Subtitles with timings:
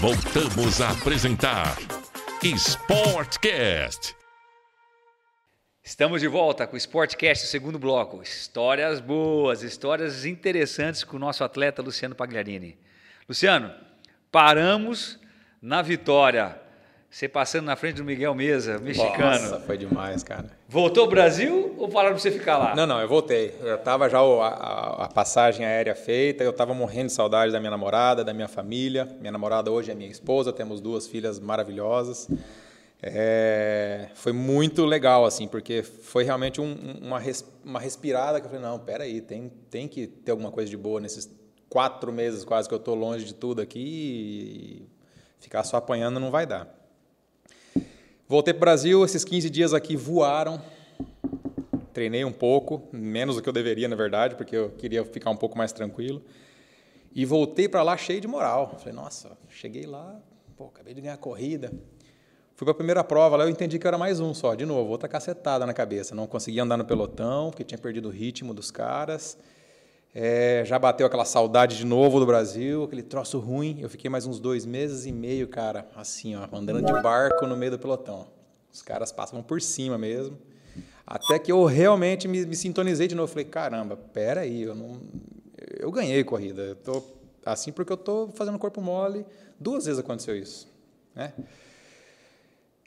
[0.00, 1.76] Voltamos a apresentar
[2.42, 4.14] Sportcast.
[5.82, 8.22] Estamos de volta com o Sportcast, o segundo bloco.
[8.22, 12.78] Histórias boas, histórias interessantes com o nosso atleta Luciano Pagliarini.
[13.28, 13.72] Luciano,
[14.30, 15.18] paramos
[15.60, 16.60] na vitória.
[17.14, 19.40] Você passando na frente do Miguel Mesa, mexicano.
[19.40, 20.50] Nossa, foi demais, cara.
[20.68, 22.74] Voltou ao Brasil ou falaram pra você ficar lá?
[22.74, 23.54] Não, não, eu voltei.
[23.60, 27.70] Eu tava já a, a, passagem aérea feita, eu tava morrendo de saudade da minha
[27.70, 29.04] namorada, da minha família.
[29.20, 32.28] Minha namorada hoje é minha esposa, temos duas filhas maravilhosas.
[33.00, 38.50] É, foi muito legal, assim, porque foi realmente um, uma, res, uma respirada que eu
[38.50, 41.30] falei, não, peraí, tem, tem que ter alguma coisa de boa nesses
[41.68, 44.88] quatro meses quase que eu estou longe de tudo aqui e
[45.38, 46.83] ficar só apanhando não vai dar.
[48.26, 50.58] Voltei para o Brasil, esses 15 dias aqui voaram.
[51.92, 55.36] Treinei um pouco, menos do que eu deveria, na verdade, porque eu queria ficar um
[55.36, 56.22] pouco mais tranquilo.
[57.14, 58.76] E voltei para lá cheio de moral.
[58.78, 60.18] Falei, nossa, cheguei lá,
[60.56, 61.70] pô, acabei de ganhar corrida.
[62.56, 64.90] Fui para a primeira prova, lá eu entendi que era mais um só, de novo,
[64.90, 66.14] outra cacetada na cabeça.
[66.14, 69.36] Não conseguia andar no pelotão, porque tinha perdido o ritmo dos caras.
[70.14, 73.78] É, já bateu aquela saudade de novo do Brasil, aquele troço ruim.
[73.80, 77.56] Eu fiquei mais uns dois meses e meio, cara, assim, ó, andando de barco no
[77.56, 78.28] meio do pelotão.
[78.72, 80.38] Os caras passavam por cima mesmo.
[81.04, 83.30] Até que eu realmente me, me sintonizei de novo.
[83.30, 85.00] Falei, caramba, pera aí, eu não,
[85.78, 86.62] eu ganhei corrida.
[86.62, 87.02] Eu tô
[87.44, 89.26] assim porque eu tô fazendo corpo mole.
[89.58, 90.68] Duas vezes aconteceu isso,
[91.14, 91.32] né?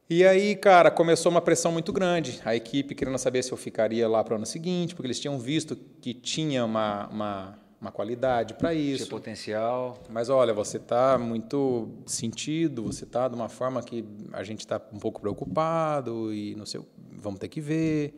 [0.10, 2.40] E aí, cara, começou uma pressão muito grande.
[2.46, 5.38] A equipe querendo saber se eu ficaria lá para o ano seguinte, porque eles tinham
[5.38, 9.04] visto que tinha uma, uma, uma qualidade para isso.
[9.04, 10.02] Tinha potencial.
[10.10, 14.82] Mas olha, você está muito sentido, você está de uma forma que a gente está
[14.94, 16.80] um pouco preocupado e não sei,
[17.12, 18.18] vamos ter que ver.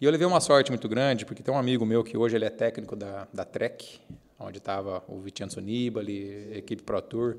[0.00, 2.46] E eu levei uma sorte muito grande, porque tem um amigo meu que hoje ele
[2.46, 4.00] é técnico da, da Trek,
[4.40, 7.36] onde estava o Vicenzo Nibali, equipe Pro Tour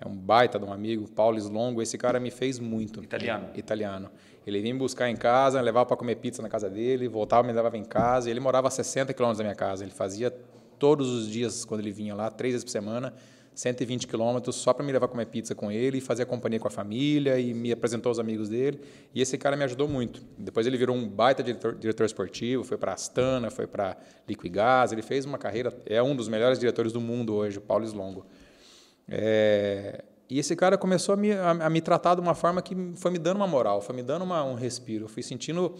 [0.00, 1.80] é um baita de um amigo, Paulo Slongo.
[1.80, 3.02] Esse cara me fez muito.
[3.02, 3.48] Italiano.
[3.54, 4.10] Italiano.
[4.46, 7.52] Ele vinha me buscar em casa, levava para comer pizza na casa dele, voltava, me
[7.52, 8.30] levava em casa.
[8.30, 9.84] ele morava a 60 quilômetros da minha casa.
[9.84, 10.30] Ele fazia
[10.78, 13.14] todos os dias, quando ele vinha lá, três vezes por semana,
[13.54, 16.70] 120 quilômetros, só para me levar a comer pizza com ele, fazer companhia com a
[16.70, 18.80] família, e me apresentou aos amigos dele.
[19.14, 20.20] E esse cara me ajudou muito.
[20.36, 23.96] Depois ele virou um baita diretor, diretor esportivo, foi para Astana, foi para
[24.28, 24.92] Liquigás.
[24.92, 28.26] Ele fez uma carreira, é um dos melhores diretores do mundo hoje, o Paulo Slongo.
[29.08, 32.74] É, e esse cara começou a me, a, a me, tratar de uma forma que
[32.96, 35.04] foi me dando uma moral, foi me dando uma, um respiro.
[35.04, 35.76] Eu fui sentindo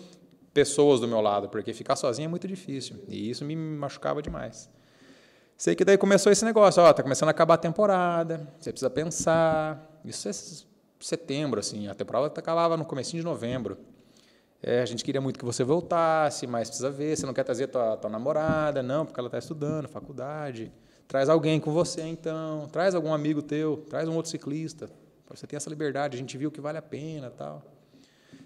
[0.52, 3.02] pessoas do meu lado, porque ficar sozinho é muito difícil.
[3.08, 4.70] E isso me machucava demais.
[5.56, 8.90] Sei que daí começou esse negócio, ó, tá começando a acabar a temporada, você precisa
[8.90, 10.00] pensar.
[10.04, 10.32] Isso é
[11.00, 13.78] setembro, assim, a temporada acabava no começo de novembro.
[14.62, 17.66] É, a gente queria muito que você voltasse, mas precisa ver, você não quer trazer
[17.66, 20.72] tua, tua namorada, não, porque ela está estudando, faculdade.
[21.06, 22.68] Traz alguém com você, então.
[22.72, 23.84] Traz algum amigo teu.
[23.88, 24.88] Traz um outro ciclista.
[25.30, 26.16] Você tem essa liberdade.
[26.16, 27.62] A gente viu que vale a pena tal.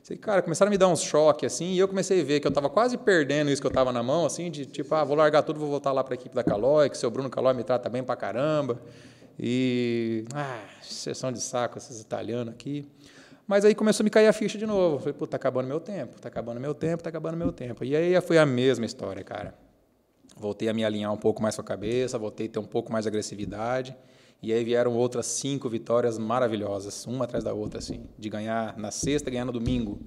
[0.03, 2.47] Sei, cara, começaram a me dar uns choques assim, e eu comecei a ver que
[2.47, 5.15] eu estava quase perdendo isso que eu estava na mão, assim, de tipo, ah, vou
[5.15, 7.63] largar tudo, vou voltar lá para a equipe da Calói, que seu Bruno Calói me
[7.63, 8.81] trata bem pra caramba.
[9.39, 12.89] E, ah, sessão de saco esses italianos aqui.
[13.47, 14.99] Mas aí começou a me cair a ficha de novo.
[14.99, 17.85] falei, pô, tá acabando meu tempo, tá acabando meu tempo, tá acabando meu tempo.
[17.85, 19.55] E aí foi a mesma história, cara.
[20.39, 22.93] Voltei a me alinhar um pouco mais com a cabeça, voltei a ter um pouco
[22.93, 23.97] mais de agressividade.
[24.41, 28.93] E aí vieram outras cinco vitórias maravilhosas, uma atrás da outra, assim, de ganhar na
[28.93, 29.99] sexta, ganhar no domingo.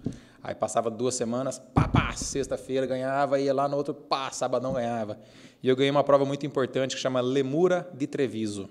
[0.41, 5.20] Aí passava duas semanas, pá, pá, sexta-feira ganhava, ia lá no outro, pá, sabadão ganhava.
[5.62, 8.70] E eu ganhei uma prova muito importante que chama Lemura di Treviso.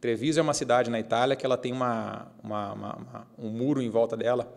[0.00, 3.88] Treviso é uma cidade na Itália que ela tem uma, uma, uma um muro em
[3.88, 4.52] volta dela,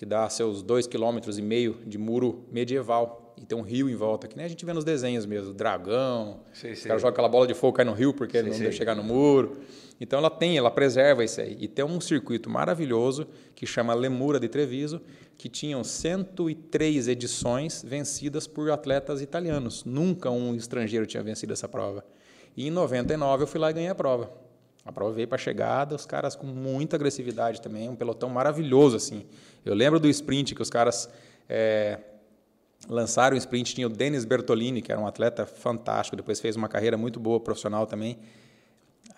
[0.00, 3.94] que dá seus dois quilômetros e meio de muro medieval e tem um rio em
[3.94, 6.86] volta, que nem a gente vê nos desenhos mesmo, dragão, sei, sei.
[6.86, 8.62] o cara joga aquela bola de fogo, cai no rio porque sei, não sei.
[8.62, 9.58] deixa chegar no muro.
[10.00, 11.54] Então ela tem, ela preserva isso aí.
[11.60, 15.02] E tem um circuito maravilhoso que chama Lemura de Treviso,
[15.36, 19.84] que tinham 103 edições vencidas por atletas italianos.
[19.84, 22.02] Nunca um estrangeiro tinha vencido essa prova.
[22.56, 24.32] E em 99 eu fui lá e ganhei a prova.
[24.84, 28.96] A prova veio para a chegada, os caras com muita agressividade também, um pelotão maravilhoso
[28.96, 29.26] assim.
[29.64, 31.08] Eu lembro do sprint que os caras
[31.48, 31.98] é,
[32.88, 36.68] lançaram o sprint, tinha o Denis Bertolini, que era um atleta fantástico, depois fez uma
[36.68, 38.18] carreira muito boa profissional também.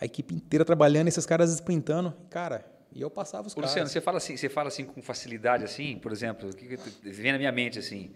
[0.01, 2.65] A equipe inteira trabalhando, esses caras sprintando, cara,
[2.95, 3.71] e eu passava os Ô, caras.
[3.71, 7.11] Luciano, você fala assim, você fala assim com facilidade assim, por exemplo, o que, que
[7.11, 8.11] vem na minha mente assim?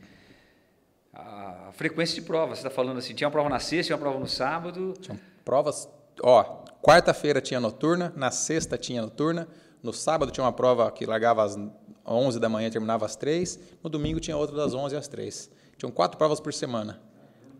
[1.15, 4.03] A frequência de provas, você está falando assim, tinha uma prova na sexta, tinha uma
[4.03, 4.93] prova no sábado.
[5.01, 5.89] Tinha provas,
[6.23, 9.49] ó, quarta-feira tinha noturna, na sexta tinha noturna,
[9.83, 11.59] no sábado tinha uma prova que largava às
[12.07, 15.51] 11 da manhã terminava às 3, no domingo tinha outra das 11 às 3.
[15.77, 17.01] Tinham quatro provas por semana.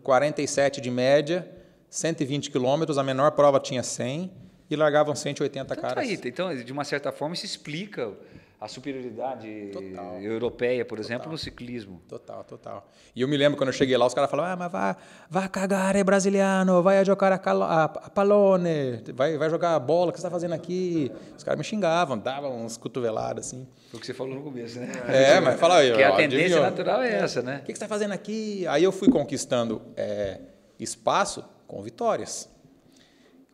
[0.01, 1.45] 47 de média,
[1.89, 4.31] 120 quilômetros, a menor prova tinha 100,
[4.69, 5.95] e largavam 180 Então, caras.
[5.95, 6.19] tá aí.
[6.25, 8.13] Então, de uma certa forma, isso explica
[8.59, 10.19] a superioridade Total.
[10.19, 12.01] europeia, por exemplo, no ciclismo.
[12.07, 12.89] Total, total.
[13.15, 14.95] E eu me lembro quando eu cheguei lá, os caras falavam, ah, mas vai,
[15.29, 19.79] vai cagar, é brasiliano, vai jogar a, calo- a, a palone, vai, vai jogar a
[19.79, 21.11] bola, o que você está fazendo aqui?
[21.37, 23.67] Os caras me xingavam, davam uns cotoveladas assim.
[23.91, 24.91] Foi o que você falou no começo, né?
[25.07, 25.93] É, mas fala aí.
[25.93, 26.63] Que a ó, tendência adivinhou?
[26.63, 27.57] natural é essa, né?
[27.57, 28.65] O que que você está fazendo aqui?
[28.67, 30.39] Aí eu fui conquistando é,
[30.79, 32.49] espaço com vitórias,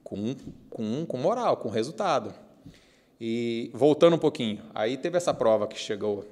[0.01, 0.33] com,
[0.69, 2.33] com, com moral, com resultado.
[3.25, 6.25] E voltando um pouquinho, aí teve essa prova que chegou,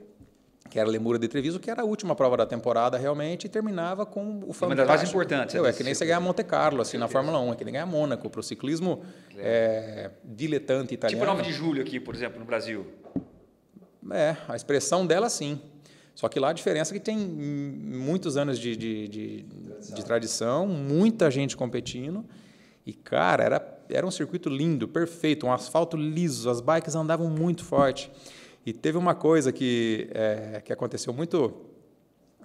[0.69, 4.05] que era Lemura de Treviso, que era a última prova da temporada realmente, e terminava
[4.05, 4.65] com o fantástico.
[4.65, 7.39] Uma das mais importantes, né, é que nem você ganhar Monte Carlo, assim, na Fórmula
[7.39, 8.29] 1, é que nem ganhar Mônaco.
[8.29, 9.05] Para o ciclismo
[9.37, 11.23] é, diletante italiano.
[11.23, 12.85] Tipo 9 de julho aqui, por exemplo, no Brasil.
[14.11, 15.61] É, a expressão dela sim.
[16.13, 19.45] Só que lá a diferença é que tem muitos anos de, de, de,
[19.95, 22.25] de tradição, muita gente competindo.
[22.85, 23.59] E, cara, era,
[23.91, 28.11] era um circuito lindo, perfeito, um asfalto liso, as bikes andavam muito forte.
[28.65, 31.53] E teve uma coisa que, é, que aconteceu muito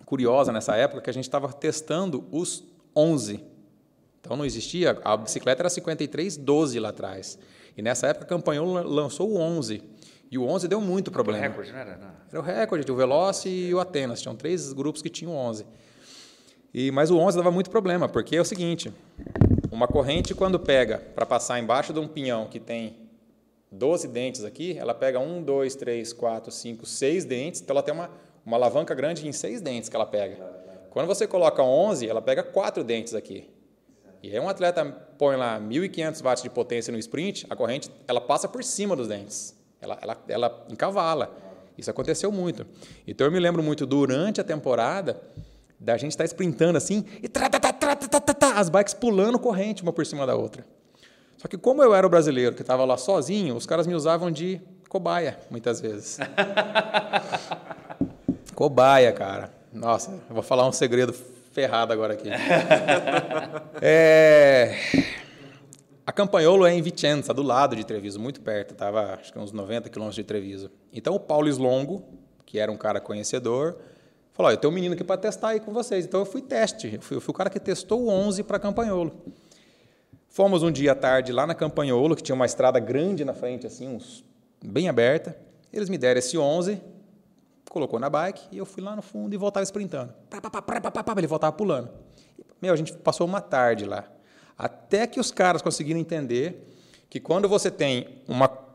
[0.05, 2.65] curiosa nessa época, que a gente estava testando os
[2.95, 3.45] 11.
[4.21, 7.39] Então não existia, a bicicleta era 5312 lá atrás.
[7.77, 9.83] E nessa época a Campanhão lan- lançou o 11.
[10.31, 11.41] E o 11 deu muito problema.
[11.47, 11.97] Recorde, não era?
[11.97, 12.11] Não.
[12.31, 14.21] Era o recorde, o Veloce e o Atenas.
[14.21, 15.65] Tinham três grupos que tinham 11.
[16.75, 18.93] E, mas o 11 dava muito problema, porque é o seguinte:
[19.77, 22.97] uma corrente, quando pega para passar embaixo de um pinhão que tem
[23.71, 27.61] 12 dentes aqui, ela pega 1, 2, 3, 4, 5, 6 dentes.
[27.61, 28.11] Então ela tem uma,
[28.45, 30.37] uma alavanca grande em 6 dentes que ela pega.
[30.89, 33.51] Quando você coloca 11, ela pega 4 dentes aqui.
[34.23, 34.83] E aí um atleta
[35.19, 39.09] põe lá 1.500 watts de potência no sprint, a corrente ela passa por cima dos
[39.09, 39.55] dentes.
[39.79, 41.37] Ela, ela, ela encavala.
[41.77, 42.67] Isso aconteceu muito.
[43.07, 45.21] Então eu me lembro muito durante a temporada
[45.79, 47.66] da gente estar sprintando assim e tra, tra,
[48.55, 50.65] as bikes pulando corrente uma por cima da outra.
[51.37, 54.31] Só que como eu era o brasileiro que estava lá sozinho, os caras me usavam
[54.31, 56.19] de cobaia muitas vezes.
[58.55, 59.51] cobaia, cara.
[59.73, 61.15] Nossa, eu vou falar um segredo
[61.53, 62.29] ferrado agora aqui.
[63.83, 64.75] É,
[66.07, 69.53] A Campagnolo é em Vicenza, do lado de Treviso, muito perto, estava acho que uns
[69.53, 70.71] 90 quilômetros de Treviso.
[70.93, 72.03] Então o Paulo Slongo,
[72.47, 73.77] que era um cara conhecedor,
[74.37, 76.05] falou: "Ó, eu tenho um menino aqui para testar aí com vocês.
[76.05, 78.59] Então eu fui teste, eu fui, eu fui o cara que testou o 11 para
[78.59, 79.13] Campagnolo.
[80.29, 83.67] Fomos um dia à tarde lá na Campagnolo, que tinha uma estrada grande na frente,
[83.67, 84.23] assim, uns,
[84.63, 85.35] bem aberta.
[85.73, 86.81] Eles me deram esse 11,
[87.71, 90.13] colocou na bike e eu fui lá no fundo e voltava sprintando.
[91.19, 91.89] Ele voltava pulando.
[92.61, 94.05] Meu, a gente passou uma tarde lá.
[94.59, 96.67] Até que os caras conseguiram entender
[97.09, 98.66] que quando você tem uma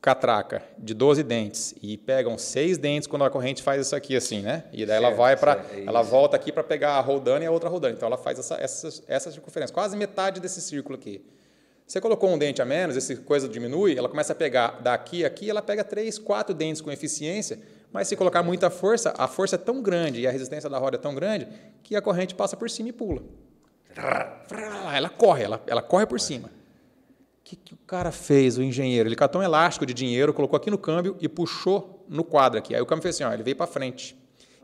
[0.00, 4.42] catraca de 12 dentes e pegam seis dentes quando a corrente faz isso aqui assim,
[4.42, 4.64] né?
[4.72, 7.50] E daí ela vai para é ela volta aqui para pegar a rodando e a
[7.50, 7.96] outra rodando.
[7.96, 11.24] Então ela faz essa, essa, essa circunferência, quase metade desse círculo aqui.
[11.86, 15.26] Você colocou um dente a menos, essa coisa diminui, ela começa a pegar daqui a
[15.26, 17.58] aqui, ela pega três, quatro dentes com eficiência,
[17.90, 20.96] mas se colocar muita força, a força é tão grande e a resistência da roda
[20.96, 21.48] é tão grande
[21.82, 23.22] que a corrente passa por cima e pula.
[24.94, 26.50] Ela corre, ela, ela corre por cima.
[27.48, 29.08] O que, que o cara fez, o engenheiro?
[29.08, 32.74] Ele catou um elástico de dinheiro, colocou aqui no câmbio e puxou no quadro aqui.
[32.74, 34.14] Aí o câmbio fez assim, ó, ele veio para frente.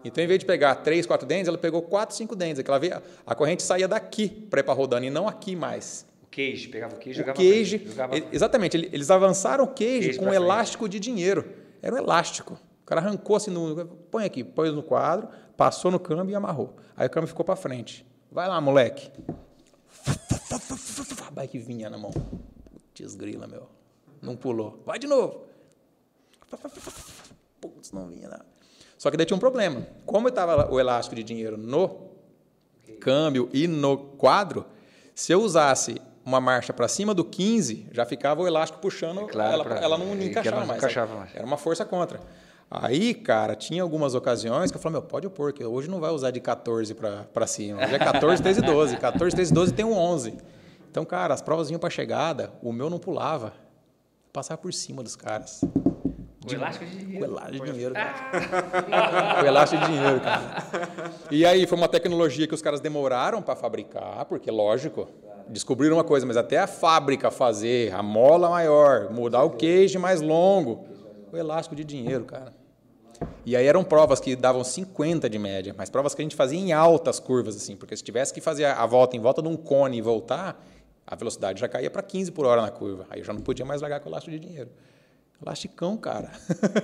[0.05, 2.59] Então, em vez de pegar três, quatro dentes, ela pegou quatro, cinco dentes.
[2.59, 6.07] Aquela veio, a corrente saía daqui para ir para rodando e não aqui mais.
[6.25, 8.91] O cage, pegava o cage e O jogava cage, pra frente, jogava- ele- exatamente, ele-
[8.93, 11.49] eles avançaram o cage, Cage com um elástico de dinheiro.
[11.81, 12.59] Era um elástico.
[12.83, 16.77] O cara arrancou assim, no, põe aqui, pôs no quadro, passou no câmbio e amarrou.
[16.95, 18.05] Aí o câmbio ficou para frente.
[18.31, 19.11] Vai lá, moleque.
[21.27, 22.11] A bike vinha na mão.
[22.95, 23.67] Putz, grila, meu.
[24.23, 24.83] Não pulou.
[24.87, 25.43] Vai de novo.
[27.61, 28.47] Putz, não vinha nada.
[28.97, 29.87] Só que daí tinha um problema.
[30.07, 32.11] Como estava o elástico de dinheiro no
[33.01, 34.65] câmbio e no quadro,
[35.15, 39.53] se eu usasse uma marcha para cima do 15, já ficava o elástico puxando, Claro,
[39.55, 40.79] ela, pra- ela não que encaixava ela não mais.
[40.79, 41.35] encaixava mais.
[41.35, 42.21] Era uma força contra.
[42.71, 46.11] Aí, cara, tinha algumas ocasiões que eu falei, meu, pode pôr, que hoje não vai
[46.11, 47.85] usar de 14 para cima.
[47.85, 48.97] Hoje é 14, 13 e 12.
[48.97, 50.35] 14, 13 e 12 tem um 11.
[50.95, 53.53] Então, cara, as provas vinham para chegada, o meu não pulava.
[54.33, 55.61] Passava por cima dos caras.
[56.47, 57.25] Com elástico de Com dinheiro.
[57.25, 59.35] elástico de dinheiro, cara.
[59.41, 60.63] Com elástico de dinheiro, cara.
[61.33, 65.09] E aí foi uma tecnologia que os caras demoraram para fabricar, porque, lógico,
[65.49, 70.21] descobriram uma coisa, mas até a fábrica fazer a mola maior, mudar o queijo mais
[70.21, 70.85] longo,
[71.33, 72.55] o elástico de dinheiro, cara.
[73.45, 76.61] E aí eram provas que davam 50 de média, mas provas que a gente fazia
[76.61, 79.57] em altas curvas, assim, porque se tivesse que fazer a volta em volta de um
[79.57, 80.65] cone e voltar,
[81.07, 83.07] a velocidade já caía para 15 por hora na curva.
[83.11, 84.71] Aí eu já não podia mais largar com o elástico de dinheiro.
[85.43, 86.31] Elasticão, cara.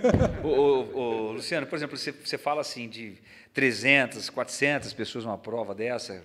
[0.45, 3.17] Ô, ô, ô, Luciano, por exemplo, você, você fala assim de
[3.55, 6.23] 300, 400 pessoas numa prova dessa.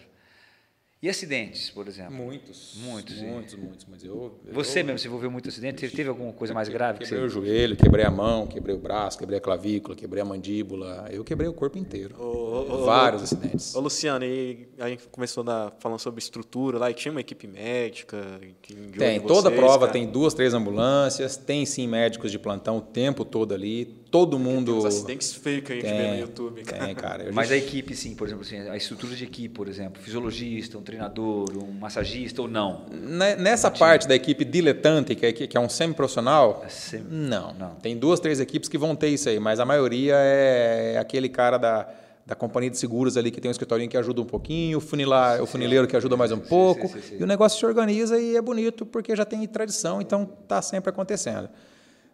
[1.01, 2.13] E acidentes, por exemplo?
[2.15, 2.73] Muitos.
[2.77, 4.05] Muitos, e- Muitos, muitos, muitos.
[4.07, 5.75] Eu, eu- Você mesmo se envolveu muito em acidente?
[5.81, 6.97] Teve, teve alguma coisa mais grave?
[6.99, 7.27] que Quebrei você...
[7.27, 11.07] o joelho, quebrei a mão, quebrei o braço, quebrei a clavícula, quebrei a mandíbula.
[11.11, 12.15] Eu quebrei o corpo inteiro.
[12.17, 13.75] Ô, ô, ô, Vários ô, acidentes.
[13.75, 17.45] Ô, Luciano, e a gente começou a falando sobre estrutura lá, e tinha uma equipe
[17.45, 18.39] médica.
[18.61, 19.91] que- Tem, em toda vocês, prova cara.
[19.91, 24.71] tem duas, três ambulâncias, tem sim médicos de plantão o tempo todo ali, todo mundo.
[24.71, 26.61] Tem uns acidentes feios que a gente vê no Tem, YouTube.
[26.63, 26.85] cara.
[26.85, 27.23] Tem, cara.
[27.23, 30.77] Eu Mas a equipe, sim, por exemplo, assim, a estrutura de equipe, por exemplo, fisiologista,
[30.77, 32.85] um treinador, um massagista ou não?
[32.91, 37.53] Ne- Nessa parte da equipe diletante, que é, que é um semi-profissional, É semi- não.
[37.53, 37.75] não.
[37.75, 41.57] Tem duas, três equipes que vão ter isso aí, mas a maioria é aquele cara
[41.57, 41.87] da,
[42.25, 45.41] da companhia de seguros ali que tem um escritorinho que ajuda um pouquinho, o, funila,
[45.41, 47.17] o funileiro que ajuda mais um pouco, sim, sim.
[47.19, 50.89] e o negócio se organiza e é bonito porque já tem tradição, então está sempre
[50.89, 51.49] acontecendo.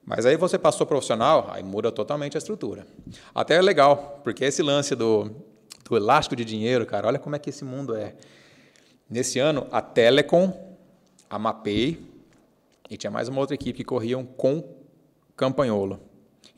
[0.05, 2.86] Mas aí você passou profissional, aí muda totalmente a estrutura.
[3.34, 5.31] Até é legal, porque esse lance do,
[5.88, 8.15] do elástico de dinheiro, cara, olha como é que esse mundo é.
[9.10, 10.77] Nesse ano, a Telecom,
[11.29, 12.01] a Mapei
[12.89, 14.63] e tinha mais uma outra equipe que corriam com
[15.36, 16.00] Campanholo.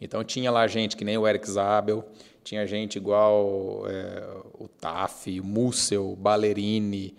[0.02, 2.04] Então tinha lá gente que nem o Eric Zabel,
[2.44, 4.24] tinha gente igual é,
[4.60, 7.16] o Taf, o Mussel, Ballerini,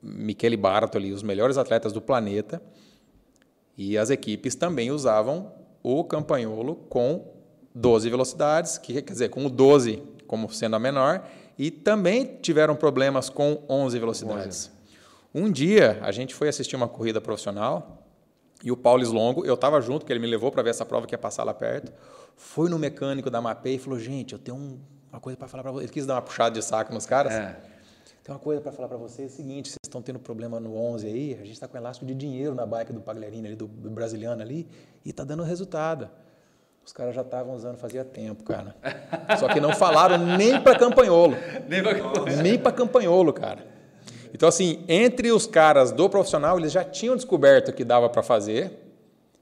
[0.00, 2.62] Michele Bartoli, os melhores atletas do planeta.
[3.76, 5.52] E as equipes também usavam
[5.82, 7.32] o Campanholo com
[7.74, 11.26] 12 velocidades, que quer dizer, com o 12 como sendo a menor,
[11.58, 14.70] e também tiveram problemas com 11 velocidades.
[15.34, 18.02] Um dia a gente foi assistir uma corrida profissional
[18.64, 21.06] e o Paulo Slongo, eu estava junto, que ele me levou para ver essa prova
[21.06, 21.92] que ia passar lá perto,
[22.36, 24.78] foi no mecânico da Mapei e falou: Gente, eu tenho um-
[25.10, 25.84] uma coisa para falar para vocês.
[25.84, 27.32] Ele quis dar uma puxada de saco nos caras.
[27.32, 27.56] É.
[28.22, 30.76] Tem uma coisa para falar para vocês, é o seguinte, vocês estão tendo problema no
[30.76, 33.66] 11 aí, a gente está com elástico de dinheiro na bike do Pagliarini, ali, do,
[33.66, 34.68] do brasiliano ali,
[35.04, 36.08] e está dando resultado.
[36.86, 38.76] Os caras já estavam usando fazia tempo, cara.
[39.40, 41.36] Só que não falaram nem para Campanholo.
[42.40, 43.66] nem para Campanholo, cara.
[44.32, 48.94] Então, assim, entre os caras do profissional, eles já tinham descoberto que dava para fazer,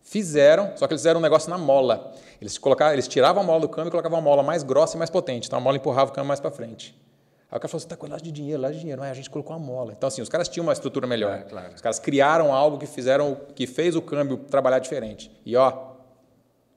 [0.03, 2.13] fizeram, só que eles fizeram um negócio na mola.
[2.41, 4.99] Eles, colocavam, eles tiravam a mola do câmbio e colocavam a mola mais grossa e
[4.99, 5.47] mais potente.
[5.47, 6.99] Então a mola empurrava o câmbio mais para frente.
[7.51, 9.01] Aí o cara falou: você está com elástico de dinheiro, elástico de dinheiro.
[9.01, 9.93] Mas a gente colocou a mola.
[9.97, 11.33] Então, assim, os caras tinham uma estrutura melhor.
[11.33, 11.75] Claro, claro.
[11.75, 15.31] Os caras criaram algo que fizeram, que fez o câmbio trabalhar diferente.
[15.45, 15.91] E ó,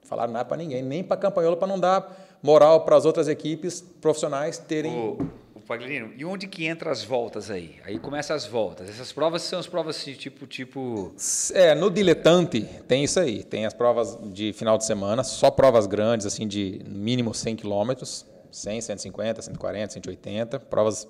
[0.03, 3.81] falaram nada para ninguém, nem para Campanhola, para não dar moral para as outras equipes
[4.01, 4.91] profissionais terem.
[4.93, 5.17] O,
[5.55, 7.75] o Paglino, e onde que entra as voltas aí?
[7.85, 8.89] Aí começa as voltas.
[8.89, 11.13] Essas provas são as provas assim, tipo, tipo.
[11.53, 13.43] É, no diletante tem isso aí.
[13.43, 18.25] Tem as provas de final de semana, só provas grandes, assim, de mínimo 100 quilômetros,
[18.53, 21.07] 100, 150, 140, 180, provas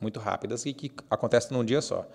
[0.00, 2.06] muito rápidas e que acontecem num dia só.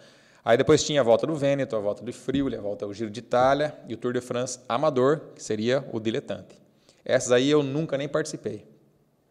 [0.43, 3.09] Aí depois tinha a volta do Vêneto, a volta do Friuli, a volta do Giro
[3.09, 6.57] de Itália e o Tour de France amador, que seria o diletante.
[7.03, 8.65] Essas aí eu nunca nem participei.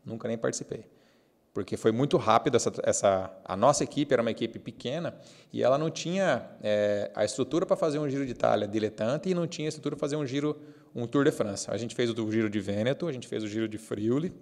[0.05, 0.85] Nunca nem participei.
[1.55, 5.17] Porque foi muito rápido essa, essa a nossa equipe era uma equipe pequena
[5.51, 9.35] e ela não tinha é, a estrutura para fazer um Giro de Itália diletante e
[9.35, 10.55] não tinha a estrutura para fazer um giro
[10.95, 11.67] um Tour de France.
[11.71, 14.35] A gente fez o Giro de Vêneto, a gente fez o Giro de Friuli,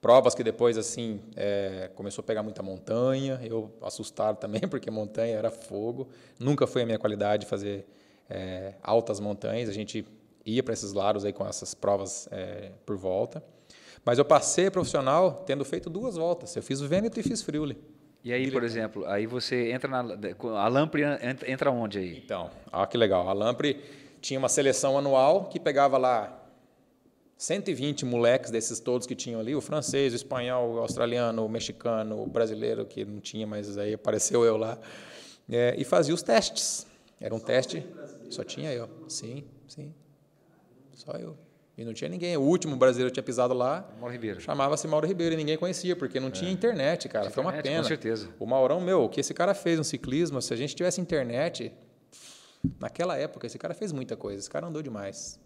[0.00, 3.40] provas que depois assim é, começou a pegar muita montanha.
[3.42, 6.08] Eu assustado também porque montanha era fogo.
[6.38, 7.86] Nunca foi a minha qualidade fazer
[8.28, 9.68] é, altas montanhas.
[9.68, 10.04] A gente
[10.44, 13.42] ia para esses lados aí com essas provas é, por volta.
[14.04, 16.54] Mas eu passei profissional tendo feito duas voltas.
[16.54, 17.76] Eu fiz o Vêneto e fiz Friuli.
[18.22, 20.16] E aí, por exemplo, aí você entra na.
[20.60, 21.02] A Lampre
[21.46, 22.22] entra, onde aí?
[22.24, 23.28] então olha que legal.
[23.28, 23.80] A Lampre
[24.20, 26.45] tinha uma seleção anual que pegava lá
[27.36, 32.22] 120 moleques desses todos que tinham ali, o francês, o espanhol, o australiano, o mexicano,
[32.22, 34.78] o brasileiro, que não tinha, mas aí apareceu eu lá,
[35.48, 36.86] é, e fazia os testes.
[37.20, 37.86] Era um teste,
[38.30, 38.88] só tinha eu.
[39.08, 39.94] Sim, sim.
[40.94, 41.36] Só eu.
[41.76, 42.36] E não tinha ninguém.
[42.38, 44.40] O último brasileiro que tinha pisado lá Mauro Ribeiro.
[44.40, 47.30] chamava-se Mauro Ribeiro e ninguém conhecia, porque não tinha internet, cara.
[47.30, 47.82] Foi uma internet, pena.
[47.82, 48.30] com certeza.
[48.38, 51.72] O Maurão, meu, o que esse cara fez no ciclismo, se a gente tivesse internet,
[52.80, 54.38] naquela época, esse cara fez muita coisa.
[54.40, 55.38] Esse cara andou demais.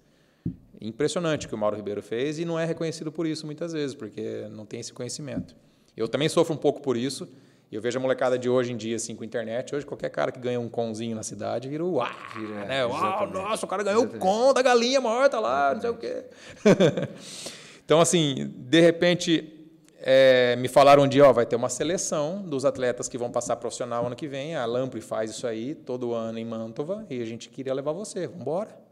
[0.80, 3.94] Impressionante o que o Mauro Ribeiro fez e não é reconhecido por isso muitas vezes,
[3.94, 5.54] porque não tem esse conhecimento.
[5.96, 7.28] Eu também sofro um pouco por isso.
[7.70, 9.74] Eu vejo a molecada de hoje em dia, assim, com internet.
[9.74, 12.84] Hoje, qualquer cara que ganha um conzinho na cidade vira o uau, Vira, né?
[12.84, 13.32] Uau, exatamente.
[13.32, 16.24] nossa, o cara ganhou o com da galinha morta lá, não sei o quê.
[17.84, 19.70] então, assim, de repente,
[20.00, 23.54] é, me falaram um dia, ó, vai ter uma seleção dos atletas que vão passar
[23.54, 24.56] profissional ano que vem.
[24.56, 28.26] A Lampre faz isso aí todo ano em Mantova e a gente queria levar você.
[28.26, 28.89] Vamos embora.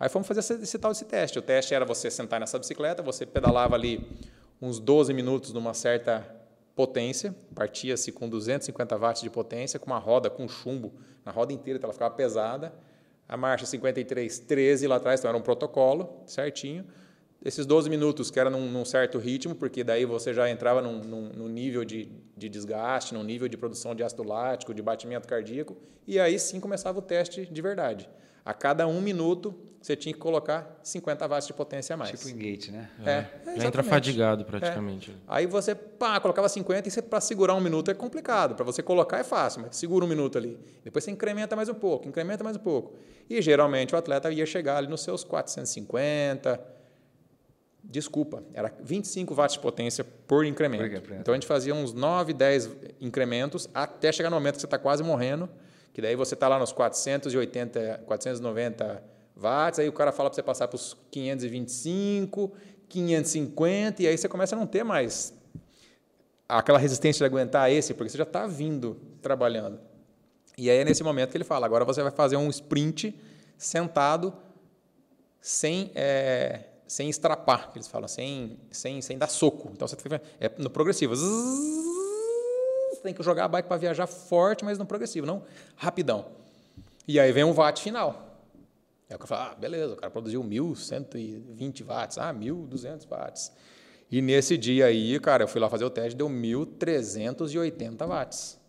[0.00, 1.38] Aí fomos fazer esse, esse tal desse teste.
[1.38, 4.02] O teste era você sentar nessa bicicleta, você pedalava ali
[4.60, 6.26] uns 12 minutos numa certa
[6.74, 11.76] potência, partia-se com 250 watts de potência, com uma roda com chumbo na roda inteira,
[11.76, 12.72] então ela ficava pesada.
[13.28, 16.86] A marcha 53, 13 lá atrás, então era um protocolo certinho.
[17.44, 20.98] esses 12 minutos que era num, num certo ritmo, porque daí você já entrava num,
[21.00, 25.28] num, num nível de, de desgaste, num nível de produção de ácido lático, de batimento
[25.28, 25.76] cardíaco,
[26.06, 28.08] e aí sim começava o teste de verdade.
[28.44, 32.10] A cada um minuto, você tinha que colocar 50 watts de potência a mais.
[32.10, 32.90] Tipo engate, né?
[33.04, 35.16] É, Já entra fadigado praticamente.
[35.26, 38.54] Aí você pá, colocava 50 e para segurar um minuto é complicado.
[38.54, 40.58] Para você colocar é fácil, mas segura um minuto ali.
[40.84, 42.94] Depois você incrementa mais um pouco, incrementa mais um pouco.
[43.28, 46.60] E geralmente o atleta ia chegar ali nos seus 450.
[47.82, 50.82] Desculpa, era 25 watts de potência por incremento.
[50.82, 51.20] Por incremento.
[51.22, 52.70] Então a gente fazia uns 9, 10
[53.00, 55.48] incrementos até chegar no momento que você está quase morrendo,
[55.92, 59.02] que daí você está lá nos 480, 490
[59.36, 62.52] watts, aí o cara fala para você passar para os 525,
[62.88, 65.34] 550, e aí você começa a não ter mais
[66.48, 69.80] aquela resistência de aguentar esse, porque você já está vindo trabalhando.
[70.58, 73.18] E aí é nesse momento que ele fala: agora você vai fazer um sprint
[73.56, 74.34] sentado,
[75.40, 79.70] sem, é, sem estrapar, eles falam, sem, sem, sem dar soco.
[79.72, 81.14] Então você fica é no progressivo.
[81.14, 82.09] Zzz,
[83.00, 85.42] Você tem que jogar a bike para viajar forte, mas no progressivo, não
[85.74, 86.26] rapidão.
[87.08, 88.38] E aí vem um watt final.
[89.08, 93.52] Aí o cara fala, ah, beleza, o cara produziu 1.120 watts, ah, 1.200 watts.
[94.10, 98.60] E nesse dia aí, cara, eu fui lá fazer o teste, deu 1.380 watts.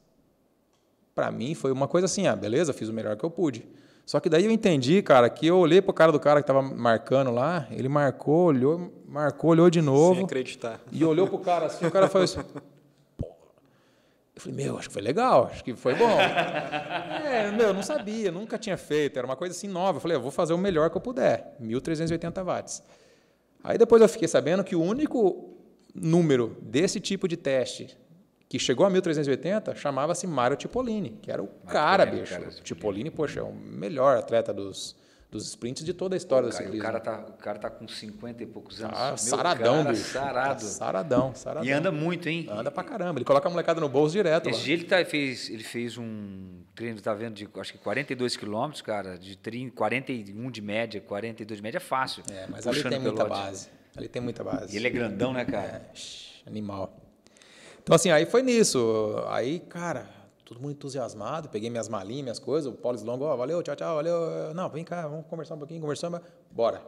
[1.14, 3.68] Para mim foi uma coisa assim, ah, beleza, fiz o melhor que eu pude.
[4.06, 6.62] Só que daí eu entendi, cara, que eu olhei pro cara do cara que estava
[6.62, 10.80] marcando lá, ele marcou, olhou, marcou, olhou de Sem novo acreditar.
[10.90, 12.40] e olhou pro cara assim, o cara falou assim.
[14.42, 16.10] eu falei, meu, acho que foi legal, acho que foi bom.
[16.20, 19.98] é, meu, eu não sabia, nunca tinha feito, era uma coisa assim nova.
[19.98, 22.84] Eu falei, eu vou fazer o melhor que eu puder, 1.380 watts.
[23.64, 25.56] Aí depois eu fiquei sabendo que o único
[25.94, 27.96] número desse tipo de teste
[28.50, 32.34] que chegou a 1.380 chamava-se Mário Tipolini, que era o cara, bicho.
[32.34, 34.96] cara, O Tipolini, poxa, é o melhor atleta dos,
[35.32, 36.86] dos sprints de toda a história do Cara, o, ciclismo.
[36.86, 38.98] cara tá, o cara tá com 50 e poucos anos.
[39.00, 40.04] Ah, saradão, cara, bicho.
[40.12, 40.60] Sarado.
[40.62, 41.66] Tá saradão, saradão.
[41.70, 42.48] E anda muito, hein?
[42.52, 43.18] Anda pra caramba.
[43.18, 44.48] Ele coloca a molecada no bolso direto.
[44.48, 44.52] lá.
[44.52, 48.36] Esse dia ele, tá, fez, ele fez um treino, tá vendo, de acho que 42
[48.36, 52.24] quilômetros, cara, de 30, 41 de média, 42 de média é fácil.
[52.30, 53.70] É, mas ali tem muita base.
[53.96, 54.74] Ali tem muita base.
[54.74, 55.90] E ele é grandão, né, cara?
[56.46, 56.94] É, animal.
[57.82, 59.16] Então, assim, aí foi nisso.
[59.30, 60.10] Aí, cara,
[60.52, 61.48] todo mundo entusiasmado.
[61.48, 62.72] Peguei minhas malinhas, minhas coisas.
[62.72, 64.54] O Paulo Slongo, ó, valeu, tchau, tchau, valeu.
[64.54, 66.20] Não, vem cá, vamos conversar um pouquinho, conversamos.
[66.52, 66.82] Bora.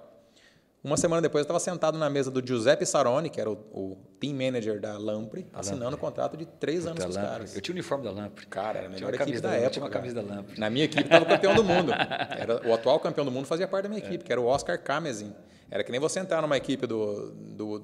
[0.83, 3.97] Uma semana depois, eu estava sentado na mesa do Giuseppe Saroni, que era o, o
[4.19, 7.31] team manager da Lampre, assinando um contrato de três anos com os Lampre.
[7.31, 7.55] caras.
[7.55, 8.45] Eu tinha o uniforme da Lampre.
[8.47, 9.71] Cara, era a melhor equipe da da Lampre, época.
[9.71, 10.59] tinha uma camisa da Lampre.
[10.59, 11.93] Na minha equipe estava o campeão do mundo.
[12.37, 14.77] Era, o atual campeão do mundo fazia parte da minha equipe, que era o Oscar
[14.77, 15.33] Kamezin.
[15.71, 17.79] Era que nem você entrar numa equipe do, do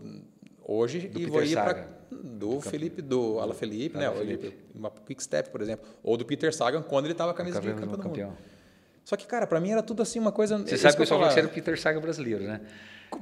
[0.69, 1.73] hoje Do e Peter vou ir Sagan.
[1.73, 4.05] para do Felipe do Ala Felipe, né?
[4.08, 4.58] Ala Ou Felipe.
[4.75, 7.60] Uma Quick Step, por exemplo, ou do Peter Sagan quando ele estava com a camisa
[7.62, 8.29] de campeão do do campeão.
[8.29, 8.38] mundo.
[9.05, 10.58] Só que cara, para mim era tudo assim uma coisa.
[10.60, 12.62] Você sabe que eu só que você era o Peter Saga brasileiro, né?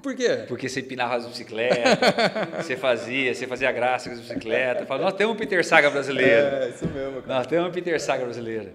[0.03, 0.43] Por quê?
[0.47, 1.77] Porque você empinava as bicicletas,
[2.65, 4.86] você fazia, você fazia graça com as bicicletas.
[4.86, 6.45] Falava, nós temos um Peter Saga brasileiro.
[6.47, 7.36] É, isso mesmo, cara.
[7.38, 8.71] Nós temos um Peter Saga brasileiro.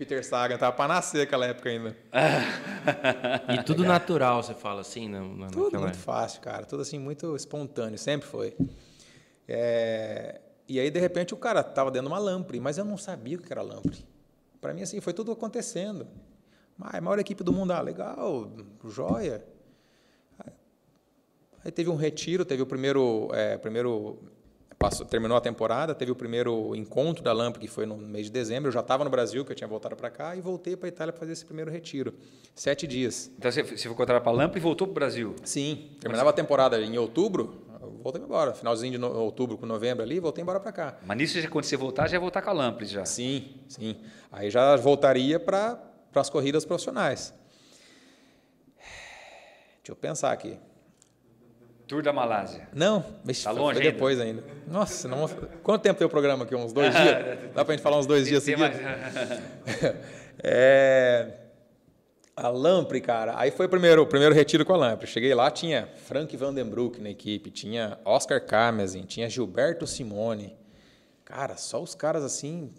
[0.00, 1.94] Peter Sagan tava para nascer aquela época ainda.
[3.52, 6.64] E tudo natural, você fala assim, na, na, Tudo muito fácil, cara.
[6.64, 8.56] Tudo assim, muito espontâneo, sempre foi.
[9.46, 12.96] É, E aí, de repente, o cara tava dentro de uma lampre, mas eu não
[12.96, 14.02] sabia o que era lampre.
[14.58, 16.08] Para mim, assim, foi tudo acontecendo.
[16.80, 18.50] A maior equipe do mundo, ah, legal,
[18.88, 19.44] joia.
[21.62, 24.18] Aí teve um retiro, teve o primeiro, é, primeiro
[24.80, 28.32] passou, terminou a temporada, teve o primeiro encontro da Lamp, que foi no mês de
[28.32, 28.68] dezembro.
[28.68, 30.88] Eu já estava no Brasil, que eu tinha voltado para cá, e voltei para a
[30.88, 32.14] Itália para fazer esse primeiro retiro.
[32.54, 33.30] Sete dias.
[33.38, 35.36] Então você, você foi contratar para a Lampa e voltou para o Brasil.
[35.44, 37.62] Sim, terminava a temporada em outubro,
[38.02, 38.54] voltei embora.
[38.54, 40.96] Finalzinho de no- outubro com novembro ali, voltei embora para cá.
[41.04, 43.04] Mas nisso, quando você voltar, já ia voltar com a Lampre já.
[43.04, 44.00] Sim, sim.
[44.32, 45.78] Aí já voltaria para
[46.14, 47.34] as corridas profissionais.
[49.82, 50.58] Deixa eu pensar aqui.
[51.90, 52.68] Tour da Malásia.
[52.72, 53.90] Não, vixe, Tá longe ainda?
[53.90, 54.44] depois ainda.
[54.68, 55.28] Nossa, não,
[55.60, 56.54] quanto tempo tem o programa aqui?
[56.54, 57.52] Uns dois dias?
[57.52, 58.78] Dá para a gente falar uns dois dias Tem seguidos?
[60.42, 61.34] É,
[62.36, 65.06] a Lampre, cara, aí foi o primeiro, o primeiro retiro com a Lampre.
[65.08, 70.56] Cheguei lá, tinha Frank Vandenbroek na equipe, tinha Oscar Kamezin, tinha Gilberto Simone.
[71.24, 72.70] Cara, só os caras assim.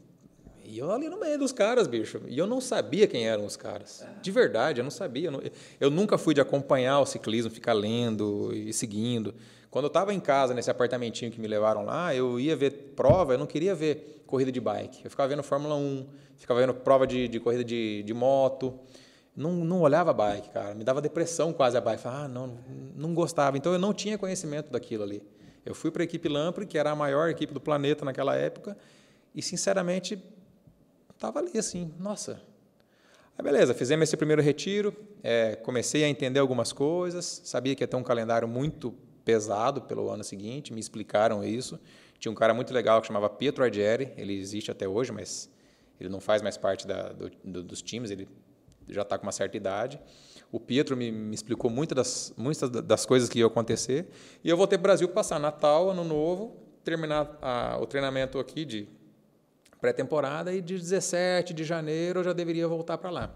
[0.72, 2.22] E eu ali no meio dos caras, bicho.
[2.28, 4.06] E eu não sabia quem eram os caras.
[4.22, 5.28] De verdade, eu não sabia.
[5.28, 5.42] Eu, não-
[5.82, 9.36] eu nunca fui de acompanhar o ciclismo, ficar lendo e seguindo.
[9.70, 13.34] Quando eu estava em casa, nesse apartamentinho que me levaram lá, eu ia ver prova,
[13.34, 15.02] eu não queria ver corrida de bike.
[15.04, 16.08] Eu ficava vendo Fórmula 1,
[16.38, 18.74] ficava vendo prova de, de corrida de, de moto.
[19.36, 20.74] Não, não olhava bike, cara.
[20.74, 22.02] Me dava depressão quase a bike.
[22.02, 22.58] Falava, ah, não,
[22.96, 23.58] não gostava.
[23.58, 25.22] Então eu não tinha conhecimento daquilo ali.
[25.66, 28.78] Eu fui para a equipe Lampre, que era a maior equipe do planeta naquela época,
[29.36, 30.22] e sinceramente
[31.22, 32.42] estava ali assim, nossa.
[33.38, 37.88] Aí beleza, fizemos esse primeiro retiro, é, comecei a entender algumas coisas, sabia que ia
[37.88, 38.92] ter um calendário muito
[39.24, 41.80] pesado pelo ano seguinte, me explicaram isso.
[42.18, 45.48] Tinha um cara muito legal que chamava Pietro Ardieri, ele existe até hoje, mas
[46.00, 48.28] ele não faz mais parte da, do, do, dos times, ele
[48.90, 50.02] já está com uma certa idade.
[50.52, 54.08] O Pietro me, me, explicou muitas das, muitas das coisas que iam acontecer.
[54.44, 58.66] E eu voltei para o Brasil passar Natal, Ano Novo, terminar a, o treinamento aqui
[58.66, 58.90] de
[59.82, 63.36] pré-temporada e de 17 de janeiro eu já deveria voltar para lá.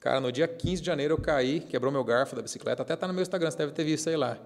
[0.00, 3.06] Cara, no dia 15 de janeiro eu caí, quebrou meu garfo da bicicleta, até está
[3.06, 4.38] no meu Instagram, você deve ter visto aí lá.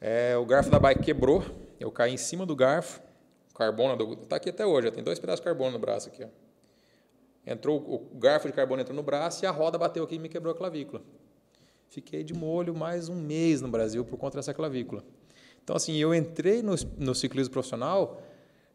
[0.00, 1.44] É, o garfo da bike quebrou,
[1.78, 3.02] eu caí em cima do garfo,
[3.54, 6.24] carbono, está aqui até hoje, tem dois pedaços de carbono no braço aqui.
[6.24, 6.28] Ó.
[7.44, 10.28] Entrou o garfo de carbono entrou no braço e a roda bateu aqui e me
[10.28, 11.02] quebrou a clavícula.
[11.88, 15.04] Fiquei de molho mais um mês no Brasil por conta dessa clavícula.
[15.62, 18.22] Então, assim, eu entrei no, no ciclismo profissional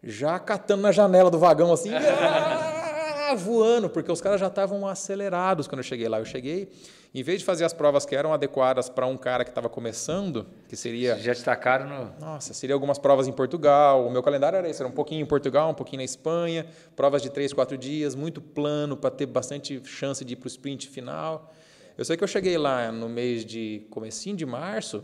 [0.04, 5.68] já catando na janela do vagão, assim, ah, voando, porque os caras já estavam acelerados
[5.68, 6.20] quando eu cheguei lá.
[6.20, 6.72] Eu cheguei,
[7.14, 10.46] em vez de fazer as provas que eram adequadas para um cara que estava começando,
[10.68, 11.18] que seria.
[11.18, 12.20] Já destacaram no.
[12.20, 14.06] Nossa, seria algumas provas em Portugal.
[14.06, 17.22] O meu calendário era isso: era um pouquinho em Portugal, um pouquinho na Espanha, provas
[17.22, 20.88] de três, quatro dias, muito plano para ter bastante chance de ir para o sprint
[20.88, 21.52] final.
[21.98, 25.04] Eu sei que eu cheguei lá no mês de comecinho de março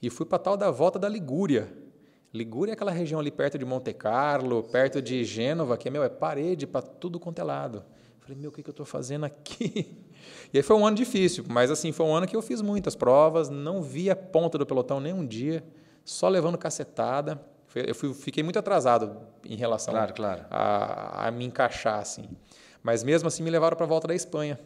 [0.00, 1.81] e fui para tal da volta da Ligúria.
[2.32, 6.08] Ligúria é aquela região ali perto de Monte Carlo, perto de Gênova, que meu, é
[6.08, 7.84] parede para tudo quanto é lado.
[8.20, 9.98] Falei, meu, o que, que eu estou fazendo aqui?
[10.52, 12.94] E aí foi um ano difícil, mas assim, foi um ano que eu fiz muitas
[12.94, 15.64] provas, não vi a ponta do pelotão nem um dia,
[16.04, 17.42] só levando cacetada.
[17.74, 20.44] Eu fui, fiquei muito atrasado em relação claro, claro.
[20.50, 22.28] A, a, me encaixar, assim.
[22.82, 24.60] Mas mesmo assim me levaram para a volta da Espanha.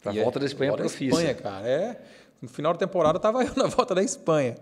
[0.00, 1.16] Para a volta é, da Espanha volta profissa.
[1.16, 1.68] Da Espanha, cara.
[1.68, 2.00] É,
[2.40, 4.56] no final da temporada estava eu na volta da Espanha.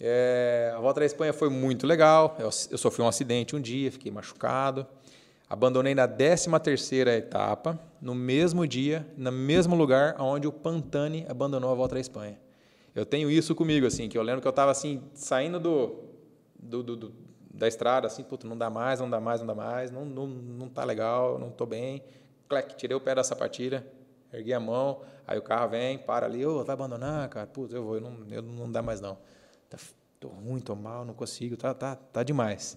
[0.00, 2.36] É, a volta da Espanha foi muito legal.
[2.38, 4.86] Eu, eu, sofri um acidente um dia, fiquei machucado.
[5.48, 11.70] Abandonei na 13 terceira etapa, no mesmo dia, no mesmo lugar onde o Pantani abandonou
[11.70, 12.38] a volta da Espanha.
[12.94, 16.04] Eu tenho isso comigo, assim, que eu lembro que eu estava assim, saindo do,
[16.58, 17.12] do, do, do,
[17.52, 20.26] da estrada, assim, puto, não dá mais, não dá mais, não dá mais, não, não,
[20.26, 22.02] não tá legal, não tô bem.
[22.48, 23.86] Clec, tirei o pé da sapatilha,
[24.32, 27.84] ergui a mão, aí o carro vem, para ali, oh, vai abandonar, cara, putz, eu
[27.84, 29.18] vou, eu não, eu não dá mais não.
[29.68, 29.78] Tá,
[30.20, 32.76] tô ruim, tô mal, não consigo, tá, tá, tá demais.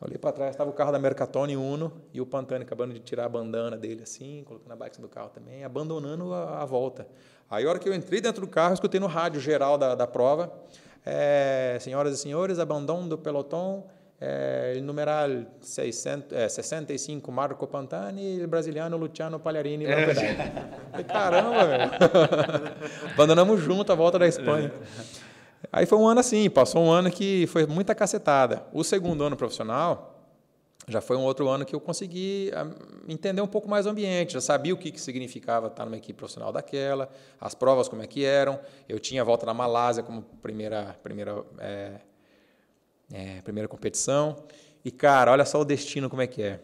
[0.00, 3.24] Olhei para trás, estava o carro da Mercatone Uno e o Pantani acabando de tirar
[3.24, 7.06] a bandana dele assim, colocando a bike do carro também, abandonando a, a, volta.
[7.50, 10.06] Aí, a hora que eu entrei dentro do carro, escutei no rádio geral da, da
[10.06, 10.52] prova:
[11.06, 13.84] é, Senhoras e senhores, abandono do pelotão,
[14.20, 15.28] é, numeral
[15.62, 19.86] 600, é, 65 Marco Pantani e brasiliano Luciano Pagliarini.
[19.86, 20.12] É.
[21.08, 21.90] Caramba, velho.
[23.14, 24.70] Abandonamos junto a volta da Espanha.
[25.72, 28.64] Aí foi um ano assim, passou um ano que foi muita cacetada.
[28.72, 30.14] O segundo ano profissional
[30.86, 32.66] já foi um outro ano que eu consegui ah,
[33.08, 36.16] entender um pouco mais o ambiente, já sabia o que, que significava estar numa equipe
[36.16, 38.60] profissional daquela, as provas como é que eram.
[38.88, 41.92] Eu tinha a volta na Malásia como primeira, primeira, é,
[43.12, 44.36] é, primeira competição.
[44.84, 46.60] E, cara, olha só o destino como é que é.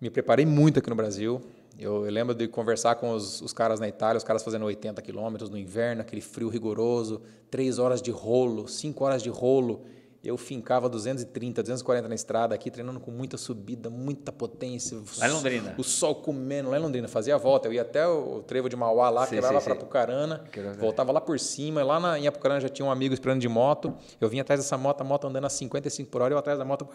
[0.00, 1.40] Me preparei muito aqui no Brasil,
[1.80, 5.00] eu, eu, lembro de conversar com os, os, caras na Itália, os caras fazendo 80
[5.00, 9.84] quilômetros no inverno, aquele frio rigoroso, três horas de rolo, cinco horas de rolo.
[10.22, 14.98] Eu fincava 230, 240 na estrada aqui, treinando com muita subida, muita potência.
[15.16, 15.74] Lá em Londrina?
[15.78, 17.08] O sol comendo, lá em Londrina.
[17.08, 20.44] Fazia a volta, eu ia até o trevo de Mauá lá, sim, quebrava para Apucarana,
[20.78, 21.82] voltava lá por cima.
[21.82, 23.96] Lá na, em Apucarana já tinha um amigo esperando de moto.
[24.20, 26.66] Eu vinha atrás dessa moto, a moto andando a 55 por hora, eu atrás da
[26.66, 26.86] moto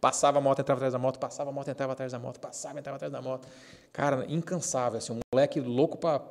[0.00, 2.78] passava a moto, entrava atrás da moto, passava a moto, entrava atrás da moto, passava,
[2.78, 3.48] entrava atrás da moto.
[3.92, 6.22] Cara, incansável, assim, um moleque louco para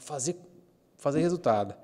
[0.00, 0.36] fazer,
[0.96, 1.74] fazer resultado.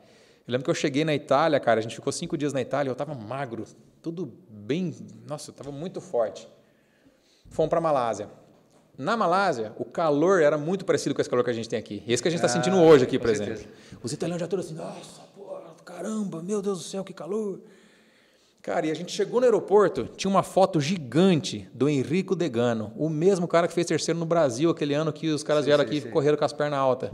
[0.47, 2.91] Eu lembro que eu cheguei na Itália, cara, a gente ficou cinco dias na Itália,
[2.91, 3.65] eu estava magro,
[4.01, 4.95] tudo bem,
[5.27, 6.49] nossa, eu estava muito forte.
[7.49, 8.29] Fomos para a Malásia.
[8.97, 12.03] Na Malásia, o calor era muito parecido com esse calor que a gente tem aqui.
[12.07, 13.57] Esse que a gente está ah, sentindo hoje aqui, por exemplo.
[13.57, 13.75] Certeza.
[14.03, 17.61] Os italianos já todos assim, nossa, porra, caramba, meu Deus do céu, que calor.
[18.63, 23.09] Cara, e a gente chegou no aeroporto, tinha uma foto gigante do Henrico Degano, o
[23.09, 25.99] mesmo cara que fez terceiro no Brasil aquele ano que os caras sim, vieram sim,
[25.99, 27.11] aqui e correram com as pernas altas.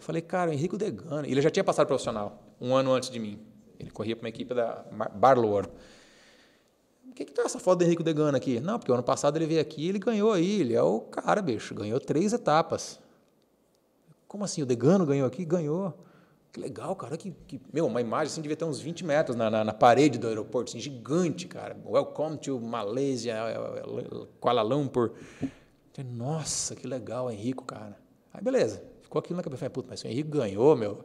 [0.00, 1.26] Falei, cara, o Henrico Degano.
[1.26, 3.40] Ele já tinha passado profissional, um ano antes de mim.
[3.80, 5.66] Ele corria para uma equipe da Barloor.
[7.08, 8.60] O que, que tá essa foto do Henrico Degano aqui?
[8.60, 10.60] Não, porque o ano passado ele veio aqui e ele ganhou aí.
[10.60, 11.74] Ele é o cara, bicho.
[11.74, 13.00] Ganhou três etapas.
[14.28, 14.60] Como assim?
[14.60, 15.42] O Degano ganhou aqui?
[15.42, 15.94] Ganhou.
[16.52, 17.16] Que legal, cara.
[17.16, 20.18] Que, que, meu, uma imagem assim devia ter uns 20 metros na, na, na parede
[20.18, 21.76] do aeroporto, assim, gigante, cara.
[21.86, 25.12] Welcome to Malaysia, é, é, Kuala Lumpur.
[26.04, 27.96] Nossa, que legal, Henrico, cara.
[28.32, 28.82] Aí, beleza.
[29.02, 29.68] Ficou aquilo na cabeça.
[29.70, 31.04] Puta, mas o Henrico ganhou, meu,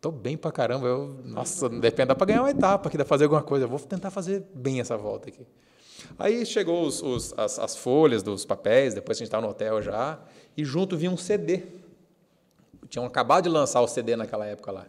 [0.00, 0.86] tô bem pra caramba.
[0.86, 3.64] Eu, nossa, depende, dá pra ganhar uma etapa aqui, dá pra fazer alguma coisa.
[3.66, 5.46] Eu vou tentar fazer bem essa volta aqui.
[6.18, 9.82] Aí chegou os, os- as, as folhas dos papéis, depois a gente estava no hotel
[9.82, 10.18] já,
[10.56, 11.62] e junto vinha um CD.
[12.88, 14.86] Tinham acabado de lançar o CD naquela época lá.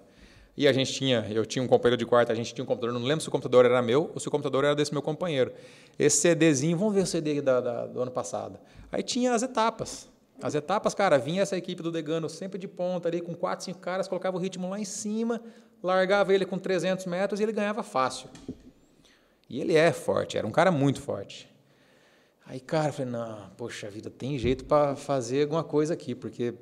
[0.55, 2.99] E a gente tinha, eu tinha um companheiro de quarto, a gente tinha um computador,
[2.99, 5.51] não lembro se o computador era meu ou se o computador era desse meu companheiro.
[5.99, 8.57] Esse CDzinho, vamos ver o CD da- da- do ano passado.
[8.91, 10.09] Aí tinha as etapas.
[10.41, 13.79] As etapas, cara, vinha essa equipe do Degano sempre de ponta ali, com quatro, cinco
[13.79, 15.41] caras, colocava o ritmo lá em cima,
[15.81, 18.27] largava ele com 300 metros e ele ganhava fácil.
[19.49, 21.47] E ele é forte, era um cara muito forte.
[22.45, 26.53] Aí, cara, eu falei, não, poxa vida, tem jeito para fazer alguma coisa aqui, porque,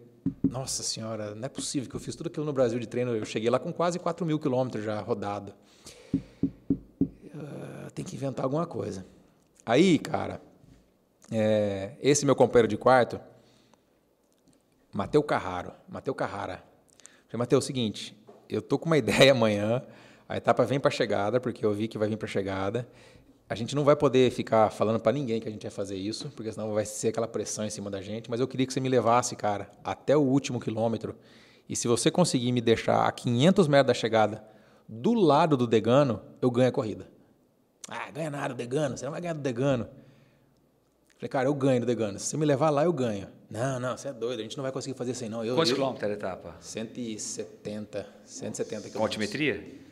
[0.44, 3.26] nossa senhora, não é possível que eu fiz tudo aquilo no Brasil de treino, eu
[3.26, 5.54] cheguei lá com quase 4 mil quilômetros já rodado.
[7.36, 9.06] Ah, tem que inventar alguma coisa.
[9.66, 10.42] Aí, cara,
[11.32, 13.20] é, esse meu companheiro de quarto,
[14.94, 16.64] Mateu Carraro, Mateu Carrara.
[17.28, 19.84] Falei, Mateu, é o seguinte, eu tô com uma ideia amanhã,
[20.28, 22.88] a etapa vem para chegada, porque eu vi que vai vir para chegada.
[23.48, 26.32] A gente não vai poder ficar falando para ninguém que a gente vai fazer isso,
[26.36, 28.80] porque senão vai ser aquela pressão em cima da gente, mas eu queria que você
[28.80, 31.16] me levasse, cara, até o último quilômetro.
[31.70, 34.44] E se você conseguir me deixar a 500 metros da chegada
[34.90, 37.08] do lado do Degano, eu ganho a corrida.
[37.88, 39.88] Ah, ganha nada do Degano, você não vai ganhar do Degano.
[41.18, 42.18] Falei, cara, eu ganho do Degano.
[42.20, 43.28] Se você me levar lá, eu ganho.
[43.50, 45.46] Não, não, você é doido, a gente não vai conseguir fazer isso aí, não.
[45.46, 46.56] Eu, Quantos eu- quilômetros era a etapa?
[46.60, 49.00] 170, 170 Com quilômetros.
[49.02, 49.85] altimetria?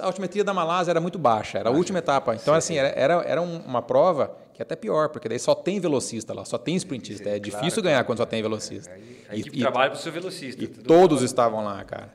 [0.00, 2.34] A altimetria da Malásia era muito baixa, era a última etapa.
[2.34, 5.78] Então, assim, era, era, um- uma prova que é até pior, porque daí só tem
[5.78, 7.28] velocista lá, só tem sprintista.
[7.28, 8.90] É difícil ganhar quando só tem velocista.
[9.28, 10.62] A E- equipe e- trabalha para o seu velocista.
[10.62, 12.14] e todos estavam lá, cara.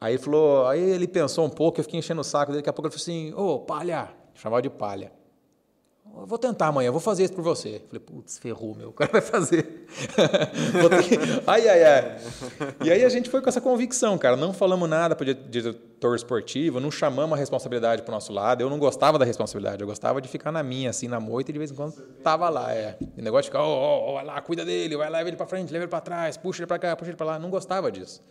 [0.00, 2.70] Aí ele falou, aí ele pensou um pouco, eu fiquei enchendo o saco dele, daqui
[2.70, 5.12] a pouco ele falou assim, ô, palha, chamava de palha.
[6.16, 7.80] Eu vou tentar amanhã, vou fazer isso por você.
[7.86, 9.86] Falei, putz, ferrou, meu, o cara vai fazer.
[11.46, 12.16] Ai, ai, ai.
[12.84, 14.36] E aí a gente foi com essa convicção, cara.
[14.36, 18.60] Não falamos nada para o diretor esportivo, não chamamos a responsabilidade para o nosso lado.
[18.60, 21.52] Eu não gostava da responsabilidade, eu gostava de ficar na minha, assim, na moita, e
[21.52, 22.96] de vez em quando tava lá, é.
[23.16, 25.36] O negócio de ficar, ó, ó, ó, vai lá, cuida dele, vai lá, leva ele
[25.36, 27.38] para frente, leva ele para trás, puxa ele para cá, puxa ele para lá.
[27.38, 28.22] Não gostava disso.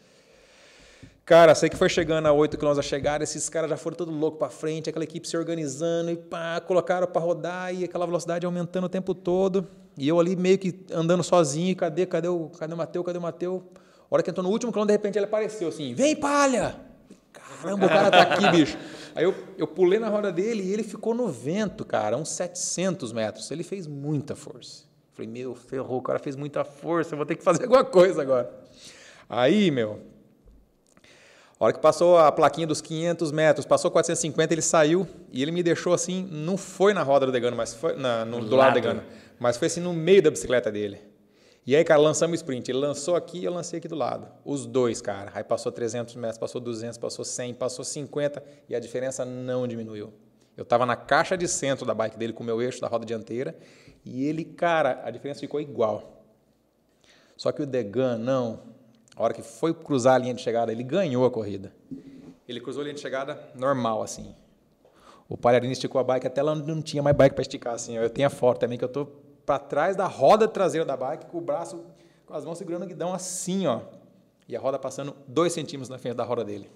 [1.29, 4.09] Cara, sei que foi chegando a 8 km a chegar, esses caras já foram todo
[4.09, 8.47] louco para frente, aquela equipe se organizando e pá, colocaram para rodar e aquela velocidade
[8.47, 9.67] aumentando o tempo todo.
[9.95, 13.21] E eu ali meio que andando sozinho, cadê, cadê o, cadê o Mateu, cadê o
[13.21, 13.63] Mateu?
[13.75, 16.75] A hora que entrou no último quilômetro, de repente ele apareceu assim, vem palha!
[17.31, 18.75] Caramba, o cara tá aqui, bicho.
[19.13, 23.13] Aí eu, eu pulei na roda dele e ele ficou no vento, cara, uns 700
[23.13, 23.51] metros.
[23.51, 24.85] Ele fez muita força.
[25.13, 28.19] Falei, meu, ferrou, o cara fez muita força, eu vou ter que fazer alguma coisa
[28.19, 28.51] agora.
[29.29, 29.99] Aí, meu,
[31.59, 35.51] a hora que passou a plaquinha dos 500 metros, passou 450, ele saiu e ele
[35.51, 38.71] me deixou assim, não foi na roda do Degano, mas foi na, no, do lado
[38.71, 38.75] do.
[38.75, 39.03] Degano,
[39.37, 41.01] mas foi assim no meio da bicicleta dele.
[41.67, 42.71] E aí, cara, lançamos o sprint.
[42.71, 44.27] Ele lançou aqui e eu lancei aqui do lado.
[44.43, 45.31] Os dois, cara.
[45.35, 50.11] Aí passou 300 metros, passou 200, passou 100, passou 50 e a diferença não diminuiu.
[50.57, 53.05] Eu estava na caixa de centro da bike dele com o meu eixo da roda
[53.05, 53.55] dianteira
[54.03, 56.23] e ele, cara, a diferença ficou igual.
[57.37, 58.61] Só que o Degan, não.
[59.19, 61.73] A hora que foi cruzar a linha de chegada, ele ganhou a corrida.
[62.47, 64.33] Ele cruzou a linha de chegada normal, assim.
[65.27, 67.97] O Palharini esticou a bike até lá onde não tinha mais bike para esticar, assim.
[67.97, 69.07] Eu tenho a foto também que eu tô
[69.45, 71.83] para trás da roda traseira da bike, com o braço,
[72.25, 73.81] com as mãos segurando o guidão assim, ó.
[74.47, 76.71] E a roda passando dois centímetros na frente da roda dele.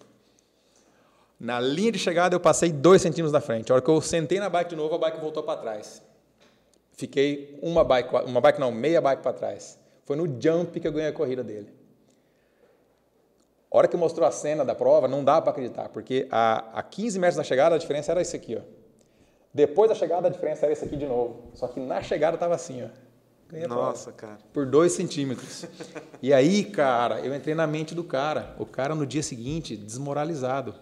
[1.40, 3.72] Na linha de chegada, eu passei dois centímetros na frente.
[3.72, 6.04] A hora que eu sentei na bike de novo, a bike voltou para trás.
[6.92, 9.80] Fiquei uma bike, uma bike não, meia bike para trás.
[10.04, 11.83] Foi no jump que eu ganhei a corrida dele.
[13.74, 16.84] A hora que mostrou a cena da prova, não dá para acreditar, porque a, a
[16.84, 18.62] 15 metros da chegada, a diferença era isso aqui, ó.
[19.52, 21.50] Depois da chegada, a diferença era isso aqui de novo.
[21.56, 22.88] Só que na chegada estava assim, ó.
[23.50, 24.38] Ganhei Nossa, cara.
[24.54, 25.66] por dois centímetros.
[26.22, 28.56] E aí, cara, eu entrei na mente do cara.
[28.60, 30.76] O cara no dia seguinte, desmoralizado.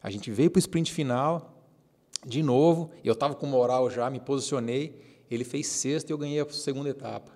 [0.00, 1.52] A gente veio para o sprint final,
[2.24, 2.90] de novo.
[3.04, 5.24] Eu estava com moral já, me posicionei.
[5.28, 7.32] Ele fez sexto e eu ganhei a segunda etapa.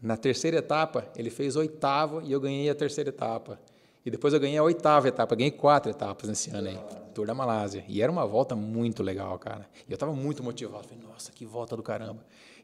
[0.00, 3.58] Na terceira etapa, ele fez oitavo e eu ganhei a terceira etapa.
[4.04, 6.78] E depois eu ganhei a oitava etapa, ganhei quatro etapas nesse ano aí,
[7.14, 7.84] Tour da Malásia.
[7.86, 9.66] E era uma volta muito legal, cara.
[9.88, 10.88] E eu estava muito motivado.
[10.88, 12.18] Falei, nossa, que volta do caramba.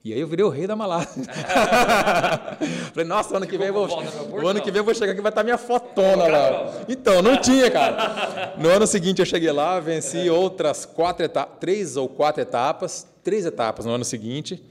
[0.05, 1.24] E aí eu virei o rei da Malásia.
[2.92, 5.20] Falei, nossa, ano que vem eu vou, o ano que vem eu vou chegar aqui
[5.20, 6.72] vai estar minha fotona lá.
[6.88, 8.55] Então, não tinha, cara.
[8.57, 13.44] No ano seguinte eu cheguei lá, venci outras quatro etapas, três ou quatro etapas, três
[13.44, 14.62] etapas no ano seguinte.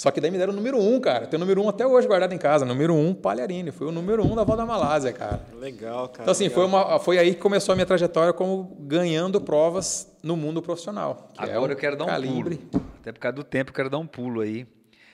[0.00, 1.26] Só que daí me deram o número um, cara.
[1.26, 2.64] Tem o número um até hoje guardado em casa.
[2.64, 3.70] Número um, Palharini.
[3.70, 5.44] Foi o número um da volta da Malásia, cara.
[5.52, 6.22] Legal, cara.
[6.22, 6.54] Então, assim, legal.
[6.54, 11.30] foi, uma, foi aí que começou a minha trajetória como ganhando provas no mundo profissional.
[11.38, 12.56] é Agora o eu quero dar um calibre.
[12.56, 12.86] pulo.
[12.98, 14.66] Até por causa do tempo, eu quero dar um pulo aí.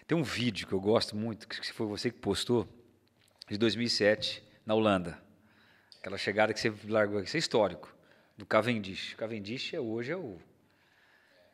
[0.07, 2.65] Tem um vídeo que eu gosto muito, que foi você que postou,
[3.51, 5.19] de 2007, na Holanda.
[5.99, 7.93] Aquela chegada que você largou aqui, isso é histórico,
[8.39, 9.15] do Cavendish.
[9.15, 10.37] Cavendish é, hoje é o,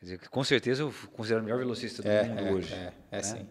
[0.03, 2.75] Quer dizer, com certeza eu considero o melhor velocista do mundo é, hoje.
[2.75, 3.23] É, é né?
[3.23, 3.47] sim.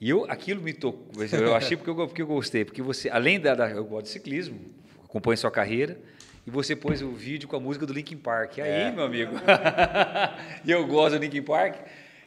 [0.00, 1.08] E eu, aquilo me tocou.
[1.32, 2.64] Eu achei porque eu, porque eu gostei.
[2.64, 4.60] Porque você, além da, da- Eu gosto de ciclismo,
[5.04, 5.98] acompanho sua carreira.
[6.46, 8.58] E você pôs o vídeo com a música do Linkin Park.
[8.58, 8.92] E aí, É.
[8.92, 9.32] meu amigo?
[10.64, 11.74] e eu gosto do Linkin Park.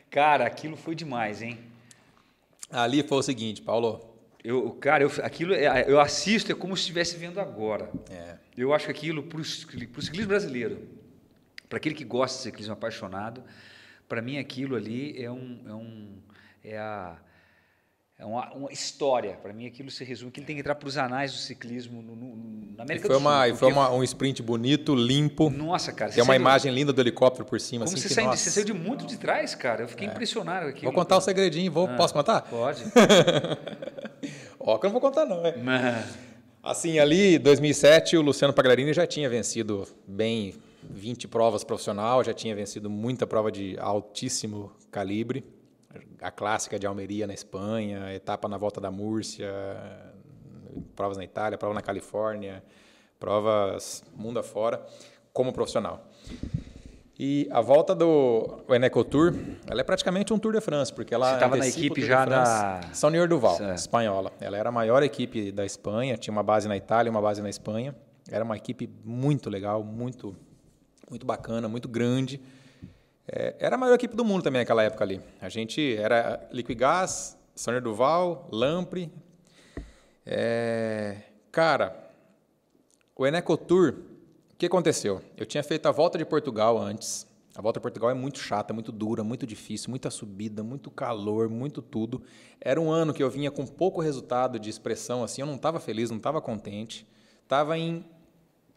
[0.10, 1.58] Cara, aquilo foi demais, hein?
[2.70, 4.14] Ali foi o seguinte, Paulo.
[4.44, 7.90] Eu, cara, eu, aquilo é- eu assisto, é como se estivesse vendo agora.
[8.10, 10.97] É, Eu acho que aquilo, para o ciclismo brasileiro,
[11.70, 13.44] para aquele que gosta de ciclismo apaixonado,
[14.08, 15.60] para mim aquilo ali é um.
[15.68, 16.08] É, um,
[16.64, 17.18] é, a,
[18.20, 19.34] é uma, uma história.
[19.34, 22.02] Para mim aquilo se resume, que ele tem que entrar para os anais do ciclismo
[22.02, 22.36] no, no-
[22.76, 23.30] na e América foi, do Sul.
[23.30, 25.50] uma, e foi uma- um sprint bonito, limpo.
[25.52, 26.12] Nossa, cara.
[26.12, 27.86] Tem uma saiu- imagem linda do helicóptero por cima.
[27.86, 28.44] Como assim, você, que, saiu, de- nossa.
[28.44, 29.84] você saiu de muito de trás, cara.
[29.84, 30.92] Eu fiquei impressionado com aquilo.
[30.92, 32.42] Vou contar o segredinho, vou, posso contar?
[32.42, 32.84] Pode.
[34.60, 35.56] Ó, que eu não vou contar não, é.
[35.58, 36.28] Mas-
[36.64, 40.54] Assim, ali, em 2007, o Luciano Pagliarini já tinha vencido bem
[40.90, 45.44] 20 provas profissional, já tinha vencido muita prova de altíssimo calibre.
[46.22, 49.50] A clássica de Almeria na Espanha, etapa na volta da Múrcia,
[50.96, 52.64] provas na Itália, prova na Califórnia,
[53.20, 54.86] provas mundo afora,
[55.34, 56.08] como profissional.
[57.20, 59.34] E a volta do Eneco Tour,
[59.68, 62.52] ela é praticamente um Tour de France, porque ela Você tava na equipe já France.
[62.88, 63.76] da- Saunier Duval, Certo.
[63.76, 64.32] espanhola.
[64.40, 67.50] Ela era a maior equipe da Espanha, tinha uma base na Itália, uma base na
[67.50, 67.96] Espanha.
[68.30, 70.36] Era uma equipe muito legal, muito,
[71.10, 72.42] muito bacana, muito grande.
[73.28, 75.22] É, era a maior equipe do mundo também naquela época ali.
[75.42, 79.12] A gente era Liquigás, Saunier Duval, Lampre.
[80.26, 81.18] É,
[81.52, 82.12] cara,
[83.16, 83.96] o Eneco Tour,
[84.54, 85.22] o que aconteceu?
[85.36, 87.28] Eu tinha feito a volta de Portugal antes.
[87.56, 91.50] A volta de Portugal é muito chata, muito dura, muito difícil, muita subida, muito calor,
[91.50, 92.22] muito tudo.
[92.62, 95.80] Era um ano que eu vinha com pouco resultado de expressão, assim, eu não estava
[95.80, 97.08] feliz, não estava contente.
[97.42, 98.06] Estava em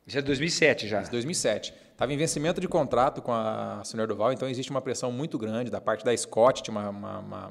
[0.07, 1.03] Isso é 2007 já.
[1.03, 1.75] 2007.
[2.01, 5.71] Estava em vencimento de contrato com a Senhor Duval, então existe uma pressão muito grande.
[5.71, 7.49] Da parte da Scott tinha uma, uma, uma,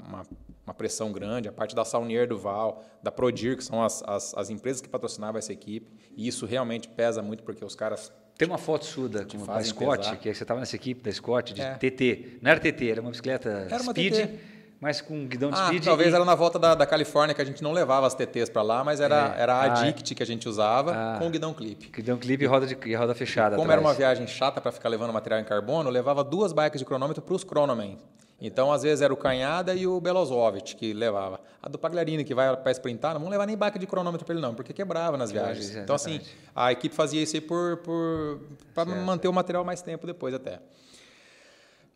[0.66, 4.50] uma- pressão grande, a parte da Saunier Duval, da Prodir, que são as, as, as
[4.50, 5.92] empresas que patrocinavam essa equipe.
[6.18, 8.12] E isso realmente pesa muito, porque os caras.
[8.38, 10.18] Tem uma foto sua da, com, da Scott, pesar.
[10.18, 11.76] que você estava nessa equipe da Scott, de É.
[11.76, 12.40] TT.
[12.42, 14.40] Não era TT, era uma bicicleta Era uma speed, TT.
[14.82, 15.84] Mas com guidão de Ah, speed.
[15.84, 18.50] talvez e- era na volta da, da Califórnia que a gente não levava as TTs
[18.50, 19.42] para lá, mas era, É.
[19.42, 21.20] era a Ah, Addict que a gente usava Ah.
[21.20, 21.90] com guidão clipe.
[21.90, 23.56] Guidão clipe e roda, de, e roda fechada.
[23.56, 23.80] Como atrás.
[23.80, 27.22] era uma viagem chata para ficar levando material em carbono, levava duas bikes de cronômetro
[27.22, 27.98] para os Chronomen.
[28.42, 31.42] Então, às vezes, era o Canhada e o Belozovic que levava.
[31.62, 34.34] A do Pagliarini, que vai para sprintar, não vamos levar nem bike de cronômetro para
[34.34, 35.76] ele não, porque quebrava nas viagens.
[35.76, 36.22] é, Então, assim,
[36.56, 38.40] a equipe fazia isso aí por, por,
[38.74, 40.60] para manter o material mais tempo depois até.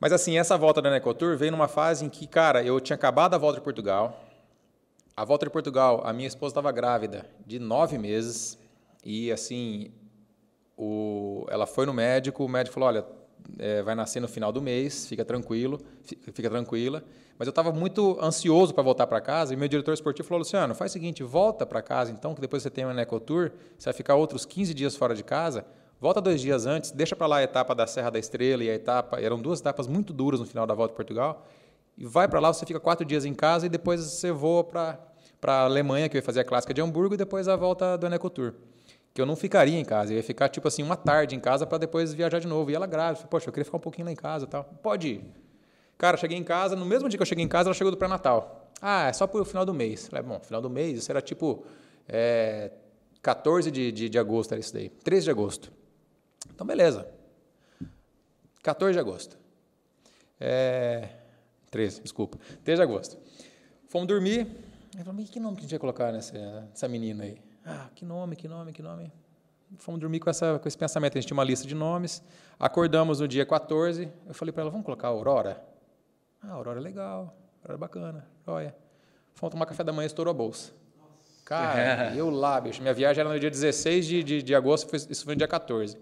[0.03, 3.35] Mas, assim, essa volta da Necotour veio numa fase em que, cara, eu tinha acabado
[3.35, 4.21] a volta de Portugal.
[5.15, 8.59] A volta de Portugal, a minha esposa estava grávida de nove meses.
[9.05, 9.93] E, assim,
[10.77, 13.05] o, ela foi no médico, o médico falou, olha,
[13.57, 17.01] é, vai nascer no final do mês, fica tranquilo, fi- fica tranquila.
[17.39, 20.75] Mas eu estava muito ansioso para voltar para casa e meu diretor esportivo falou, Luciano,
[20.75, 23.93] faz o seguinte, volta para casa então, que depois você tem uma Ecotour, você vai
[23.93, 25.65] ficar outros 15 dias fora de casa,
[26.03, 28.75] volta dois dias antes, deixa para lá a etapa da Serra da Estrela e a
[28.75, 31.45] etapa, eram duas etapas muito duras no final da volta de Portugal,
[31.97, 34.99] e vai para lá, você fica quatro dias em casa e depois você voa para
[35.47, 38.53] a Alemanha, que vai fazer a clássica de Hamburgo, e depois a volta do Enecotour
[39.13, 41.67] que eu não ficaria em casa, eu ia ficar tipo assim uma tarde em casa
[41.67, 42.71] para depois viajar de novo.
[42.71, 44.63] E ela grávida, poxa, eu queria ficar um pouquinho lá em casa, tal.
[44.81, 45.23] Pode ir.
[45.99, 47.97] Cara, cheguei em casa, no mesmo dia que eu cheguei em casa, ela chegou do
[47.97, 48.71] pré-natal.
[48.81, 50.07] Ah, é só pro final do mês.
[50.07, 51.63] Falei, bom, final do mês, isso era tipo
[52.09, 52.71] é,
[53.21, 54.89] 14 de, de, de agosto, era isso daí.
[54.89, 55.71] 13 de agosto.
[56.53, 57.07] Então, beleza.
[58.61, 59.37] 14 de agosto.
[60.39, 61.09] É,
[61.71, 62.37] 13, desculpa.
[62.63, 63.17] 13 de agosto.
[63.89, 64.47] Fomos dormir.
[64.97, 67.37] Eu falei, que nome que a gente vai colocar nessa, nessa menina aí?
[67.65, 69.11] Ah, que nome, que nome, que nome.
[69.77, 71.17] Fomos dormir com, essa, com esse pensamento.
[71.17, 72.21] A gente tinha uma lista de nomes.
[72.59, 74.07] Acordamos no dia 14.
[74.27, 75.63] Eu falei para ela, vamos colocar Aurora?
[76.41, 77.35] Ah, Aurora é legal.
[77.63, 78.27] Aurora é bacana.
[78.45, 78.75] Joia.
[79.33, 80.71] Fomos tomar café da manhã e estourou a bolsa.
[81.43, 82.81] Cara, eu lá, bicho.
[82.81, 85.97] Minha viagem era no dia 16 de, de, de agosto, isso foi no dia 14.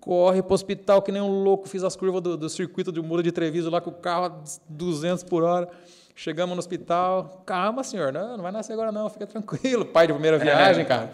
[0.00, 3.22] Corre pro hospital que nem um louco, fiz as curvas do, do circuito de Mura
[3.22, 5.68] de Treviso lá com o carro a 200 por hora.
[6.14, 7.42] Chegamos no hospital.
[7.46, 9.84] Calma, senhor, não, não vai nascer agora não, fica tranquilo.
[9.86, 11.12] Pai de primeira viagem, cara.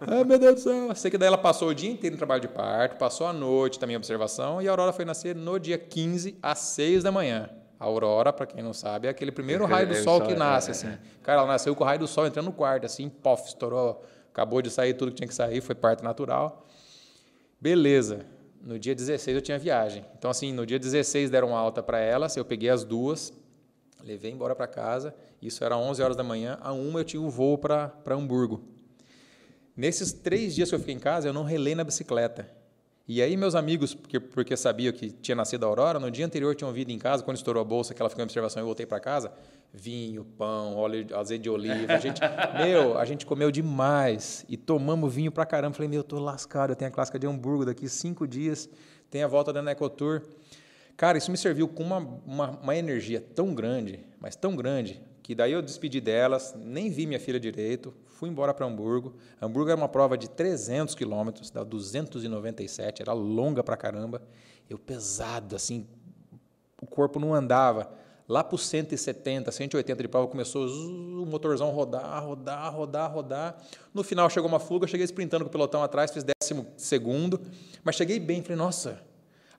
[0.00, 0.94] Ai, meu Deus do céu.
[0.94, 3.78] Sei que daí ela passou o dia inteiro no trabalho de parto, passou a noite
[3.78, 7.50] também em observação, e a Aurora foi nascer no dia 15, às 6 da manhã.
[7.78, 10.32] A Aurora, para quem não sabe, é aquele primeiro raio do É, sol só- que
[10.32, 10.88] é, nasce, é, assim.
[11.22, 14.04] Cara, ela nasceu com o raio do sol entrando no quarto, assim, pof, estourou.
[14.32, 16.64] Acabou de sair tudo que tinha que sair, foi parto natural.
[17.60, 18.24] Beleza.
[18.60, 20.04] No dia 16 eu tinha viagem.
[20.16, 23.32] Então, assim, no dia 16 deram alta para elas, eu peguei as duas,
[24.02, 25.14] levei embora para casa.
[25.40, 26.58] Isso era 11 horas da manhã.
[26.60, 28.62] A uma eu tinha o voo para Hamburgo.
[29.76, 32.50] Nesses três dias que eu fiquei em casa, eu não relei na bicicleta.
[33.08, 36.54] E aí meus amigos, porque, porque sabiam que tinha nascido a Aurora, no dia anterior
[36.54, 38.84] tinham vindo em casa, quando estourou a bolsa, que ela ficou em observação, eu voltei
[38.84, 39.32] para casa,
[39.72, 42.20] vinho, pão, óleo, azeite de oliva, a gente,
[42.62, 45.74] meu, a gente comeu demais e tomamos vinho pra caramba.
[45.74, 48.68] Falei, meu, eu tô lascado, eu tenho a clássica de Hamburgo daqui cinco dias,
[49.10, 50.20] tem a volta da Necotour.
[50.94, 55.34] Cara, isso me serviu com uma, uma, uma energia tão grande, mas tão grande, que
[55.34, 59.14] daí eu despedi delas, nem vi minha filha direito, fui embora para Hamburgo.
[59.40, 64.20] Hamburgo era uma prova de 300 quilômetros, dá 297, era longa pra caramba.
[64.68, 65.86] Eu pesado, assim,
[66.82, 67.88] o corpo não andava.
[68.28, 73.62] Lá para os 170, 180 de prova, começou o motorzão rodar, rodar, rodar, rodar.
[73.94, 77.40] No final chegou uma fuga, cheguei sprintando com o pelotão atrás, fiz décimo segundo,
[77.84, 78.42] mas cheguei bem.
[78.42, 79.00] Falei, nossa,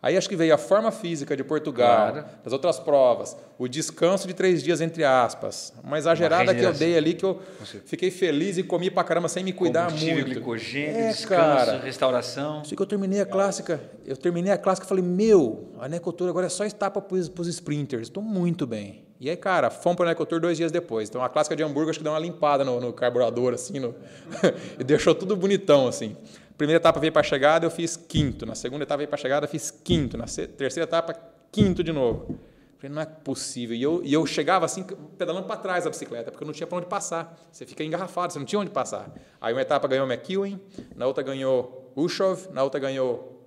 [0.02, 2.26] Aí acho que veio a forma física de Portugal, Claro.
[2.42, 6.98] das outras provas, o descanso de três dias entre aspas, uma exagerada que eu dei
[6.98, 7.42] ali que eu
[7.86, 10.24] fiquei feliz e comi pra caramba sem me cuidar muito.
[10.24, 11.80] glicogênio, é, descanso, cara.
[11.80, 12.62] restauração.
[12.62, 16.30] Assim que eu terminei a clássica, eu terminei a clássica e falei, meu, a Necotour
[16.30, 19.04] agora é só etapa para os sprinters, estou muito bem.
[19.20, 21.10] E aí, cara, fomos para a Necotour dois dias depois.
[21.10, 23.94] Então, a clássica de Hamburgo, acho que deu uma limpada no, no carburador, assim, no-
[24.80, 26.16] e deixou tudo bonitão, assim.
[26.60, 28.46] Primeira etapa veio para a chegada, eu fiz quinto.
[28.46, 30.18] Na segunda etapa veio para a chegada, eu fiz quinto.
[30.18, 31.18] Na terceira etapa,
[31.54, 32.38] quinto de novo.
[32.78, 33.74] Falei, não é possível.
[33.78, 34.84] E eu, e eu chegava assim,
[35.18, 37.40] pedalando para trás da bicicleta, porque eu não tinha para onde passar.
[37.50, 39.10] Você fica engarrafado, você não tinha onde passar.
[39.40, 40.60] Aí uma etapa ganhou McEwen,
[40.98, 43.42] na outra ganhou Ushov, na outra ganhou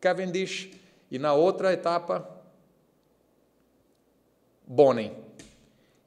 [0.00, 0.70] Cavendish,
[1.12, 2.28] e na outra etapa,
[4.66, 5.16] Bonen.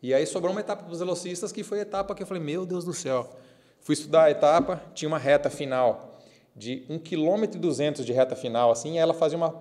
[0.04, 2.44] E aí sobrou uma etapa para os velocistas, que foi a etapa que eu falei,
[2.44, 3.34] meu Deus do céu.
[3.80, 6.12] Fui estudar a etapa, tinha uma reta final
[6.56, 9.54] de 1,2 km de reta final, assim, ela fazia uma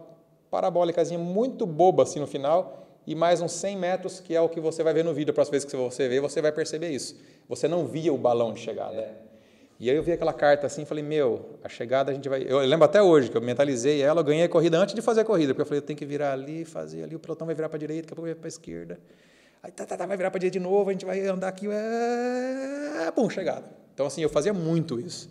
[0.51, 4.61] parabólicazinha muito boba assim no final, e mais uns 100 metros, que é o que
[4.61, 7.21] você vai ver no vídeo, a próxima vez que você ver, você vai perceber isso.
[7.49, 9.07] Você não via o balão de chegada.
[9.79, 12.47] E aí eu vi aquela carta assim e falei, meu, a chegada a gente vai...
[12.49, 15.21] Eu lembro até hoje que eu mentalizei ela, eu ganhei a corrida antes de fazer
[15.23, 17.55] a corrida, porque eu falei, eu tenho que virar ali, fazer ali, o pelotão vai
[17.55, 18.99] virar para a direita, daqui a pouco vai para a esquerda.
[19.63, 21.49] Aí tá, tá, tá, vai virar para a direita de novo, a gente vai andar
[21.49, 23.11] aqui, é...
[23.15, 23.65] bum, chegada.
[23.93, 25.29] Então assim, eu fazia muito isso.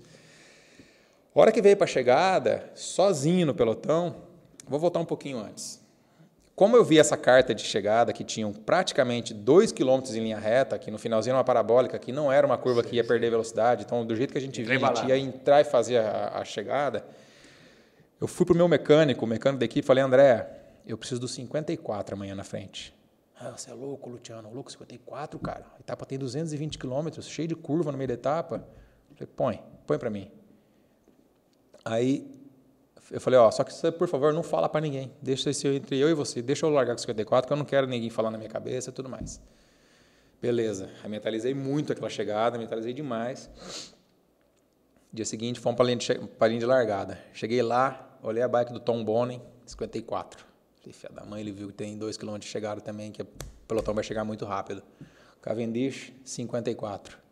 [1.36, 4.17] A hora que veio para a chegada, sozinho no pelotão,
[4.67, 5.81] vou voltar um pouquinho antes.
[6.55, 10.77] Como eu vi essa carta de chegada, que tinham praticamente 2 km em linha reta,
[10.77, 13.84] que no finalzinho era uma parabólica, que não era uma curva que ia perder velocidade,
[13.84, 16.45] então do jeito que a gente vinha, a gente ia entrar e fazer a, a
[16.45, 17.03] chegada,
[18.21, 20.47] eu fui pro meu mecânico, o mecânico da equipe, e falei, André,
[20.86, 22.93] eu preciso do 54 amanhã na frente.
[23.39, 25.65] Ah, você é louco, Luciano, louco 54, cara.
[25.75, 28.63] A etapa tem 220 quilômetros, cheio de curva no meio da etapa.
[29.09, 30.31] Eu falei, põe, põe para mim.
[31.86, 32.25] Aí
[33.11, 35.11] eu falei, ó, só que você, por favor, não fala para ninguém.
[35.21, 36.41] Deixa isso entre eu e você.
[36.41, 38.93] Deixa eu largar com 54, que eu não quero ninguém falar na minha cabeça e
[38.93, 39.41] tudo mais.
[40.41, 40.89] Beleza.
[41.03, 43.49] Aí mentalizei muito aquela chegada, mentalizei demais.
[45.11, 47.19] Dia seguinte, fomos para a linha, de linha de largada.
[47.34, 50.43] Cheguei lá, olhei a bike do Tom Bonen, 54.
[50.81, 53.27] Falei, filha da mãe, ele viu que tem 2 km de chegada também, que o
[53.67, 54.81] pelotão vai chegar muito rápido.
[55.41, 57.22] Cavendish, 54.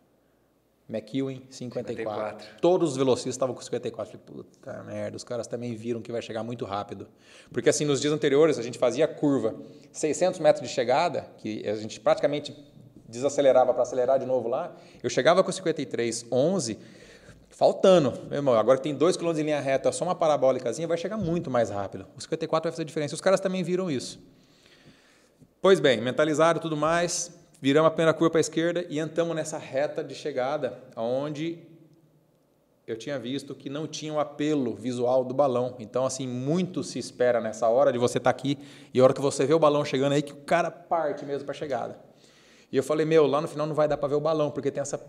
[0.92, 1.96] McEwen, 54.
[1.96, 2.62] 54.
[2.62, 4.20] Todos os velocistas estavam com 54.
[4.20, 7.08] Falei, puta merda, os caras também viram que vai chegar muito rápido.
[7.52, 9.56] Porque assim, nos dias anteriores, a gente fazia curva
[9.92, 12.54] 600 metros de chegada, que a gente praticamente
[13.08, 14.76] desacelerava para acelerar de novo lá.
[15.02, 16.78] Eu chegava com 53, 11,
[17.50, 18.14] faltando.
[18.28, 21.18] Meu irmão, agora que tem 2 km em linha reta, só uma parabólicazinha, vai chegar
[21.18, 22.06] muito mais rápido.
[22.18, 23.16] O 54 vai fazer diferença.
[23.16, 24.20] Os caras também viram isso.
[25.62, 27.32] Pois bem, mentalizado e tudo mais,
[27.62, 31.60] viramos a primeira curva para a esquerda e entramos nessa reta de chegada, onde
[32.88, 35.76] eu tinha visto que não tinha o apelo visual do balão.
[35.80, 38.58] Então, assim, muito se espera nessa hora de você estar aqui
[38.92, 41.46] e a hora que você vê o balão chegando aí, que o cara parte mesmo
[41.46, 42.00] para a chegada.
[42.72, 44.72] E eu falei, meu, lá no final não vai dar para ver o balão, porque
[44.72, 45.00] tem essa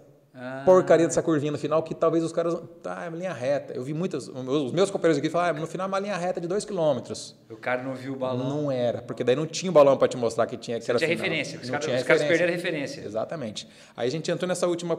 [0.64, 2.56] porcaria dessa curvinha no final que talvez os caras.
[2.82, 3.74] Tá, é uma linha reta.
[3.74, 4.28] Eu vi muitas.
[4.28, 7.36] Os meus companheiros aqui falaram, ah, no final é uma linha reta de 2 quilômetros.
[7.50, 8.48] O cara não viu o balão.
[8.62, 10.92] Não era, porque daí não tinha o balão para te mostrar que tinha que Não
[10.96, 11.24] era tinha final.
[11.24, 11.58] referência.
[11.60, 12.46] Os Não caras- tinha os caras referência.
[12.46, 13.06] perderam a referência.
[13.06, 13.68] Exatamente.
[13.96, 14.98] Aí a gente entrou nessa última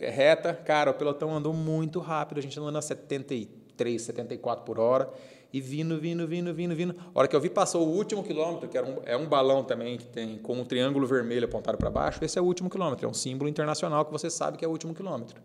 [0.00, 4.78] eh, reta, cara, o pelotão andou muito rápido, a gente andou a 73, 74 por
[4.80, 5.08] hora,
[5.52, 6.94] e vindo, vindo, vindo, vindo, vindo.
[7.14, 9.64] A hora que eu vi, passou o último quilômetro, que era um, é um balão
[9.64, 13.06] também, que tem com um triângulo vermelho apontado para baixo, esse é o último quilômetro,
[13.06, 15.40] é um símbolo internacional que você sabe que é o último quilômetro.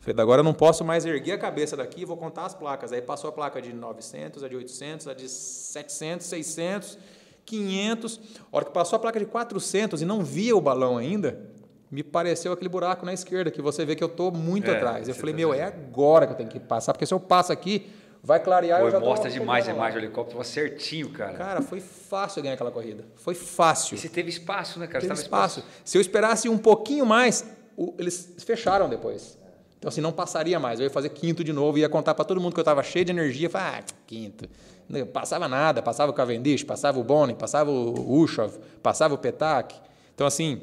[0.00, 2.92] Falei, agora eu não posso mais erguer a cabeça daqui, vou contar as placas.
[2.92, 6.98] Aí passou a placa de 900, a de 800, a de 700, 600,
[7.44, 8.20] 500.
[8.52, 11.50] A hora que passou a placa de 400 e não via o balão ainda,
[11.90, 15.08] me pareceu aquele buraco na esquerda, que você vê que eu estou muito É, atrás.
[15.08, 17.52] Eu falei, tá meu, é agora que eu tenho que passar, porque se eu passo
[17.52, 17.90] aqui,
[18.22, 21.32] vai clarear e eu Pô, já tô mostra demais a imagem do helicóptero, certinho, cara.
[21.36, 23.04] Cara, foi fácil ganhar aquela corrida.
[23.16, 23.94] Foi fácil.
[23.94, 25.00] E você teve espaço, né, cara?
[25.00, 25.64] Teve Você tava espaço.
[25.84, 27.44] Se eu esperasse um pouquinho mais,
[27.76, 29.38] o- eles fecharam depois.
[29.78, 30.80] Então, assim, não passaria mais.
[30.80, 33.04] Eu ia fazer quinto de novo, ia contar para todo mundo que eu estava cheio
[33.04, 33.48] de energia.
[33.48, 34.48] Falar, ah, quinto.
[34.88, 35.80] Não passava nada.
[35.80, 39.76] Passava o Cavendish, passava o Bonin, passava o Ushov, passava o Petak.
[40.14, 40.62] Então, assim,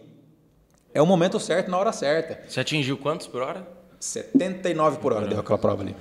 [0.93, 2.41] é o momento certo na hora certa.
[2.49, 3.66] Você atingiu quantos por hora?
[3.99, 5.95] 79 por hora deu aquela prova ali.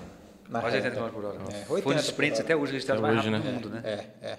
[0.48, 0.88] Na Quase reta.
[0.88, 1.38] 80 km por hora.
[1.50, 3.58] É, Foi 80 um dos sprints até hoje registrado Até mais hoje, rápido né?
[3.58, 3.82] do mundo, né?
[4.22, 4.38] É, é.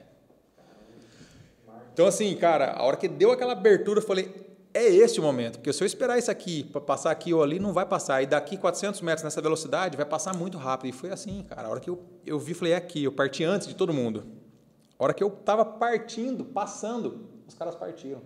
[1.93, 4.29] Então, assim, cara, a hora que deu aquela abertura, eu falei,
[4.73, 5.59] é esse o momento.
[5.59, 8.21] Porque se eu esperar isso aqui, para passar aqui ou ali, não vai passar.
[8.21, 10.89] E daqui 400 metros nessa velocidade, vai passar muito rápido.
[10.89, 11.69] E foi assim, cara.
[11.69, 13.05] A hora que eu, eu vi, falei, é aqui.
[13.05, 14.25] Eu parti antes de todo mundo.
[14.99, 18.21] A hora que eu tava partindo, passando, os caras partiram.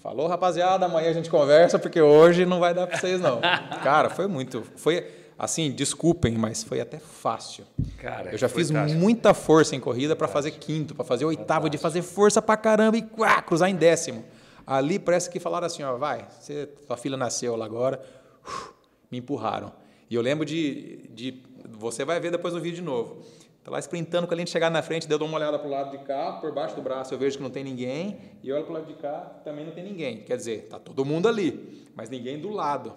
[0.00, 3.40] Falou, rapaziada, amanhã a gente conversa, porque hoje não vai dar para vocês, não.
[3.84, 4.64] cara, foi muito...
[4.74, 5.06] Foi,
[5.40, 7.64] assim, desculpem, mas foi até fácil.
[7.96, 9.00] Cara, Eu já fiz fantástico.
[9.00, 12.98] muita força em corrida para fazer quinto, para fazer oitavo, de fazer força para caramba
[12.98, 14.22] e uá, cruzar em décimo.
[14.66, 18.02] Ali parece que falaram assim, ó, vai, você, sua filha nasceu lá agora,
[18.46, 18.68] uf,
[19.10, 19.72] me empurraram.
[20.10, 23.22] E eu lembro de, de, você vai ver depois no vídeo de novo.
[23.64, 25.96] Tá lá sprintando, quando a gente chegar na frente, eu dou uma olhada pro lado
[25.96, 28.64] de cá, por baixo do braço eu vejo que não tem ninguém, e eu olho
[28.64, 30.18] pro lado de cá, também não tem ninguém.
[30.22, 32.94] Quer dizer, tá todo mundo ali, mas ninguém do lado.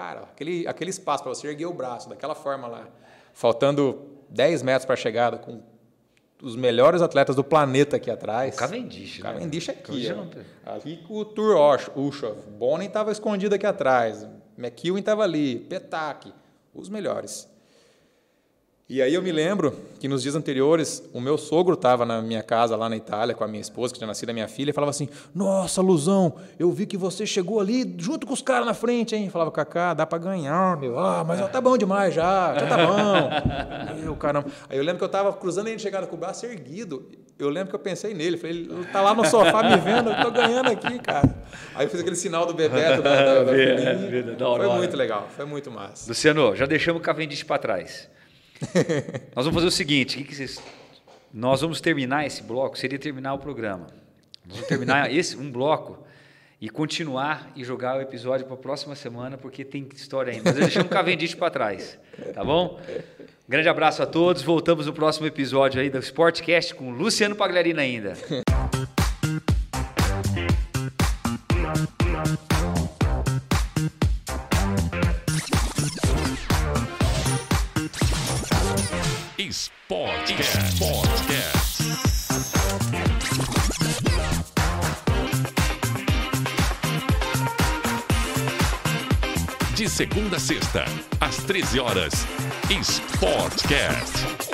[0.00, 2.88] Cara, aquele, aquele espaço para você erguer o braço daquela forma lá,
[3.34, 5.60] faltando 10 metros para a chegada, com
[6.42, 8.54] os melhores atletas do planeta aqui atrás.
[8.54, 9.30] O Cavendish, né?
[9.30, 9.82] Cavendish aqui.
[9.82, 10.14] Cavendish ó.
[10.14, 12.46] não- Ali com o Tour Ush- Ushov.
[12.52, 14.26] Bonin estava escondido aqui atrás.
[14.56, 15.58] McEwen estava ali.
[15.68, 16.32] Petak.
[16.72, 17.46] Os melhores.
[18.92, 22.42] E aí eu me lembro que nos dias anteriores, o meu sogro estava na minha
[22.42, 24.72] casa lá na Itália com a minha esposa, que tinha nascido a minha filha, e
[24.72, 28.74] falava assim: Nossa, Luzão, eu vi que você chegou ali junto com os caras na
[28.74, 29.30] frente, hein?
[29.30, 30.98] Falava, Cacá, dá para ganhar, meu.
[30.98, 33.94] Ah, mas ó, tá bom demais já, já tá bom.
[34.02, 34.48] Meu caramba.
[34.68, 37.08] Aí eu lembro que eu estava cruzando e ele chegada com o braço erguido.
[37.38, 40.20] Eu lembro que eu pensei nele, falei, ele tá lá no sofá me vendo, eu
[40.20, 41.32] tô ganhando aqui, cara.
[41.76, 43.94] Aí eu fiz aquele sinal do Bebeto da, da, da filhinha.
[43.94, 44.68] vida, da Foi da hora.
[44.78, 46.08] muito legal, foi muito massa.
[46.08, 48.08] Luciano, já deixamos o Cavendish para trás.
[49.34, 50.60] Nós vamos fazer o seguinte: que que
[51.32, 53.86] nós vamos terminar esse bloco, seria terminar o programa.
[54.44, 56.04] Nós vamos terminar esse um bloco
[56.60, 60.44] e continuar e jogar o episódio para a próxima semana, porque tem história ainda.
[60.46, 61.98] Mas eu deixamos o Cavendish para trás,
[62.34, 62.80] tá bom?
[63.48, 64.42] Grande abraço a todos.
[64.42, 68.14] Voltamos no próximo episódio aí do Sportcast com Luciano Pagliarina ainda.
[90.00, 90.82] segunda a sexta,
[91.20, 92.26] às 13 horas.
[92.82, 94.49] Sportcast.